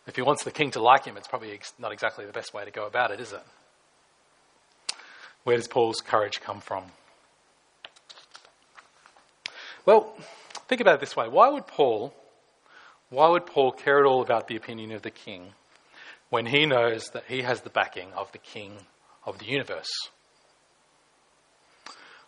If 0.07 0.15
he 0.15 0.23
wants 0.23 0.45
the 0.45 0.53
king 0.53 0.71
to 0.73 0.81
like 0.81 1.05
him, 1.05 1.17
it's 1.17 1.29
probably 1.29 1.59
not 1.81 1.91
exactly 1.91 2.25
the 2.25 2.33
best 2.33 2.55
way 2.55 2.65
to 2.65 2.71
go 2.71 2.87
about 2.87 3.11
it, 3.11 3.19
is 3.19 3.33
it? 3.33 3.43
Where 5.43 5.57
does 5.57 5.67
Paul's 5.67 6.01
courage 6.01 6.41
come 6.41 6.61
from? 6.61 6.85
Well, 9.85 10.15
think 10.71 10.81
about 10.81 10.95
it 10.95 11.01
this 11.01 11.17
way. 11.17 11.29
Why 11.29 11.51
would 11.51 11.67
Paul 11.67 12.15
why 13.11 13.29
would 13.29 13.45
Paul 13.45 13.73
care 13.73 13.99
at 13.99 14.07
all 14.07 14.23
about 14.23 14.47
the 14.47 14.55
opinion 14.55 14.93
of 14.93 15.03
the 15.03 15.11
king 15.11 15.53
when 16.31 16.47
he 16.47 16.65
knows 16.65 17.11
that 17.13 17.25
he 17.27 17.43
has 17.43 17.63
the 17.63 17.71
backing 17.71 18.13
of 18.13 18.31
the 18.31 18.39
king 18.39 18.73
of 19.27 19.41
the 19.41 19.47
universe? 19.47 19.91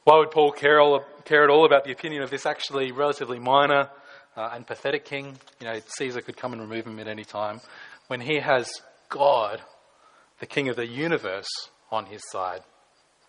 Why 0.02 0.18
would 0.18 0.32
Paul 0.32 0.50
care, 0.50 0.80
all, 0.80 1.04
care 1.24 1.44
at 1.44 1.50
all 1.50 1.64
about 1.64 1.84
the 1.84 1.92
opinion 1.92 2.24
of 2.24 2.30
this 2.30 2.46
actually 2.46 2.90
relatively 2.90 3.38
minor 3.38 3.88
uh, 4.36 4.50
and 4.52 4.66
pathetic 4.66 5.04
king? 5.04 5.38
You 5.60 5.68
know, 5.68 5.80
Caesar 5.86 6.20
could 6.20 6.36
come 6.36 6.52
and 6.52 6.60
remove 6.60 6.84
him 6.84 6.98
at 6.98 7.06
any 7.06 7.24
time 7.24 7.60
when 8.08 8.20
he 8.20 8.40
has 8.40 8.68
God, 9.08 9.62
the 10.40 10.46
king 10.46 10.68
of 10.68 10.74
the 10.74 10.86
universe, 10.88 11.48
on 11.92 12.06
his 12.06 12.22
side. 12.32 12.62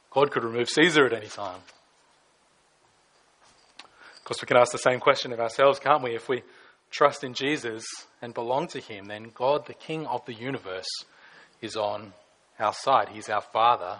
God 0.09 0.31
could 0.31 0.43
remove 0.43 0.69
Caesar 0.69 1.05
at 1.05 1.13
any 1.13 1.27
time. 1.27 1.59
Of 4.23 4.27
course, 4.27 4.41
we 4.41 4.45
can 4.45 4.55
ask 4.55 4.71
the 4.71 4.77
same 4.77 5.01
question 5.01 5.33
of 5.33 5.41
ourselves, 5.41 5.79
can't 5.79 6.01
we? 6.01 6.15
If 6.15 6.29
we 6.29 6.43
trust 6.91 7.25
in 7.25 7.33
Jesus 7.33 7.83
and 8.21 8.33
belong 8.33 8.67
to 8.67 8.79
Him, 8.79 9.07
then 9.07 9.31
God, 9.35 9.65
the 9.65 9.73
King 9.73 10.05
of 10.05 10.25
the 10.25 10.33
universe, 10.33 10.87
is 11.59 11.75
on 11.75 12.13
our 12.57 12.71
side. 12.73 13.09
He's 13.09 13.27
our 13.27 13.41
Father. 13.41 13.99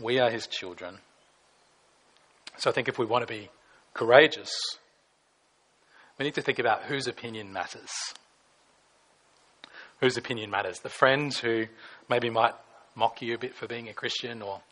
We 0.00 0.18
are 0.18 0.28
His 0.28 0.48
children. 0.48 0.98
So 2.56 2.68
I 2.68 2.72
think 2.72 2.88
if 2.88 2.98
we 2.98 3.06
want 3.06 3.24
to 3.24 3.32
be 3.32 3.48
courageous, 3.92 4.50
we 6.18 6.24
need 6.24 6.34
to 6.34 6.42
think 6.42 6.58
about 6.58 6.82
whose 6.82 7.06
opinion 7.06 7.52
matters. 7.52 7.92
Whose 10.00 10.16
opinion 10.16 10.50
matters? 10.50 10.80
The 10.80 10.88
friends 10.88 11.38
who 11.38 11.66
maybe 12.10 12.28
might 12.28 12.54
mock 12.96 13.22
you 13.22 13.36
a 13.36 13.38
bit 13.38 13.54
for 13.54 13.68
being 13.68 13.88
a 13.88 13.94
Christian 13.94 14.42
or 14.42 14.62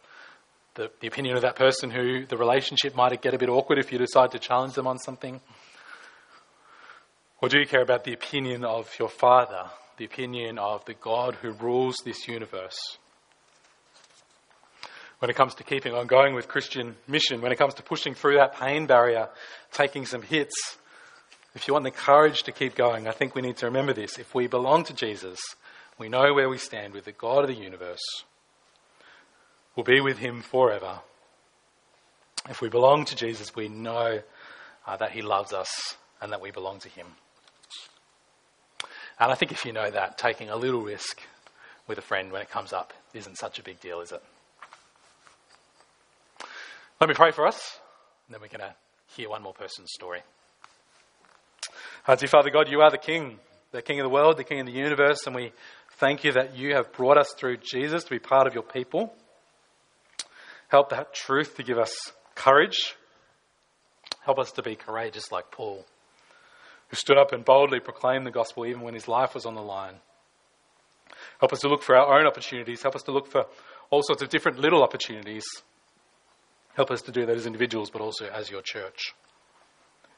the, 0.74 0.90
the 1.00 1.06
opinion 1.06 1.36
of 1.36 1.42
that 1.42 1.56
person 1.56 1.90
who 1.90 2.24
the 2.26 2.36
relationship 2.36 2.94
might 2.94 3.20
get 3.20 3.34
a 3.34 3.38
bit 3.38 3.48
awkward 3.48 3.78
if 3.78 3.92
you 3.92 3.98
decide 3.98 4.30
to 4.32 4.38
challenge 4.38 4.74
them 4.74 4.86
on 4.86 4.98
something? 4.98 5.40
Or 7.40 7.48
do 7.48 7.58
you 7.58 7.66
care 7.66 7.82
about 7.82 8.04
the 8.04 8.12
opinion 8.12 8.64
of 8.64 8.90
your 8.98 9.08
Father, 9.08 9.66
the 9.98 10.04
opinion 10.04 10.58
of 10.58 10.84
the 10.84 10.94
God 10.94 11.34
who 11.36 11.50
rules 11.50 11.96
this 12.04 12.26
universe? 12.28 12.78
When 15.18 15.30
it 15.30 15.36
comes 15.36 15.54
to 15.56 15.64
keeping 15.64 15.92
on 15.92 16.06
going 16.06 16.34
with 16.34 16.48
Christian 16.48 16.96
mission, 17.06 17.42
when 17.42 17.52
it 17.52 17.58
comes 17.58 17.74
to 17.74 17.82
pushing 17.82 18.14
through 18.14 18.36
that 18.36 18.58
pain 18.58 18.86
barrier, 18.86 19.28
taking 19.72 20.06
some 20.06 20.22
hits, 20.22 20.54
if 21.54 21.68
you 21.68 21.74
want 21.74 21.84
the 21.84 21.90
courage 21.90 22.44
to 22.44 22.52
keep 22.52 22.74
going, 22.74 23.06
I 23.06 23.12
think 23.12 23.34
we 23.34 23.42
need 23.42 23.58
to 23.58 23.66
remember 23.66 23.92
this. 23.92 24.18
If 24.18 24.34
we 24.34 24.46
belong 24.46 24.84
to 24.84 24.94
Jesus, 24.94 25.38
we 25.98 26.08
know 26.08 26.32
where 26.32 26.48
we 26.48 26.58
stand 26.58 26.94
with 26.94 27.04
the 27.04 27.12
God 27.12 27.42
of 27.42 27.48
the 27.48 27.62
universe 27.62 28.00
will 29.76 29.84
be 29.84 30.00
with 30.00 30.18
him 30.18 30.42
forever. 30.42 31.00
If 32.48 32.60
we 32.60 32.68
belong 32.68 33.04
to 33.06 33.16
Jesus, 33.16 33.54
we 33.54 33.68
know 33.68 34.20
uh, 34.86 34.96
that 34.96 35.12
he 35.12 35.22
loves 35.22 35.52
us 35.52 35.96
and 36.20 36.32
that 36.32 36.40
we 36.40 36.50
belong 36.50 36.80
to 36.80 36.88
him. 36.88 37.06
And 39.18 39.30
I 39.30 39.34
think 39.34 39.52
if 39.52 39.64
you 39.64 39.72
know 39.72 39.90
that, 39.90 40.18
taking 40.18 40.50
a 40.50 40.56
little 40.56 40.82
risk 40.82 41.20
with 41.86 41.98
a 41.98 42.02
friend 42.02 42.32
when 42.32 42.42
it 42.42 42.50
comes 42.50 42.72
up 42.72 42.92
isn't 43.14 43.38
such 43.38 43.58
a 43.58 43.62
big 43.62 43.80
deal, 43.80 44.00
is 44.00 44.12
it? 44.12 44.22
Let 47.00 47.08
me 47.08 47.14
pray 47.14 47.30
for 47.30 47.46
us, 47.46 47.78
and 48.26 48.34
then 48.34 48.40
we're 48.40 48.48
going 48.48 48.68
to 48.68 48.74
hear 49.16 49.28
one 49.28 49.42
more 49.42 49.52
person's 49.52 49.92
story. 49.92 50.22
Our 52.06 52.16
dear 52.16 52.28
Father 52.28 52.50
God, 52.50 52.68
you 52.68 52.80
are 52.80 52.90
the 52.90 52.98
King, 52.98 53.38
the 53.70 53.82
King 53.82 54.00
of 54.00 54.04
the 54.04 54.10
world, 54.10 54.36
the 54.36 54.44
King 54.44 54.60
of 54.60 54.66
the 54.66 54.72
universe, 54.72 55.26
and 55.26 55.34
we 55.34 55.52
thank 55.98 56.24
you 56.24 56.32
that 56.32 56.56
you 56.56 56.74
have 56.74 56.92
brought 56.92 57.18
us 57.18 57.32
through 57.36 57.58
Jesus 57.58 58.04
to 58.04 58.10
be 58.10 58.18
part 58.18 58.46
of 58.46 58.54
your 58.54 58.62
people. 58.62 59.14
Help 60.72 60.88
that 60.88 61.12
truth 61.12 61.56
to 61.56 61.62
give 61.62 61.76
us 61.76 61.94
courage. 62.34 62.96
Help 64.24 64.38
us 64.38 64.52
to 64.52 64.62
be 64.62 64.74
courageous 64.74 65.30
like 65.30 65.50
Paul, 65.50 65.84
who 66.88 66.96
stood 66.96 67.18
up 67.18 67.30
and 67.34 67.44
boldly 67.44 67.78
proclaimed 67.78 68.26
the 68.26 68.30
gospel 68.30 68.64
even 68.64 68.80
when 68.80 68.94
his 68.94 69.06
life 69.06 69.34
was 69.34 69.44
on 69.44 69.54
the 69.54 69.60
line. 69.60 69.96
Help 71.40 71.52
us 71.52 71.60
to 71.60 71.68
look 71.68 71.82
for 71.82 71.94
our 71.94 72.18
own 72.18 72.26
opportunities. 72.26 72.80
Help 72.80 72.96
us 72.96 73.02
to 73.02 73.12
look 73.12 73.26
for 73.26 73.44
all 73.90 74.02
sorts 74.02 74.22
of 74.22 74.30
different 74.30 74.60
little 74.60 74.82
opportunities. 74.82 75.44
Help 76.74 76.90
us 76.90 77.02
to 77.02 77.12
do 77.12 77.26
that 77.26 77.36
as 77.36 77.44
individuals, 77.44 77.90
but 77.90 78.00
also 78.00 78.24
as 78.28 78.50
your 78.50 78.62
church. 78.62 79.12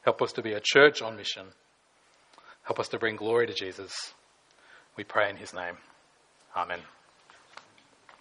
Help 0.03 0.23
us 0.23 0.31
to 0.35 0.43
be 0.43 0.53
a 0.53 0.61
church 0.63 1.03
on 1.03 1.17
mission. 1.17 1.47
Help 2.63 2.79
us 2.79 2.87
to 2.87 2.99
bring 3.01 3.17
glory 3.17 3.49
to 3.49 3.55
Jesus. 3.55 3.93
We 4.97 5.03
pray 5.03 5.31
in 5.31 5.37
his 5.37 5.53
name. 5.53 5.79
Amen. 6.57 6.79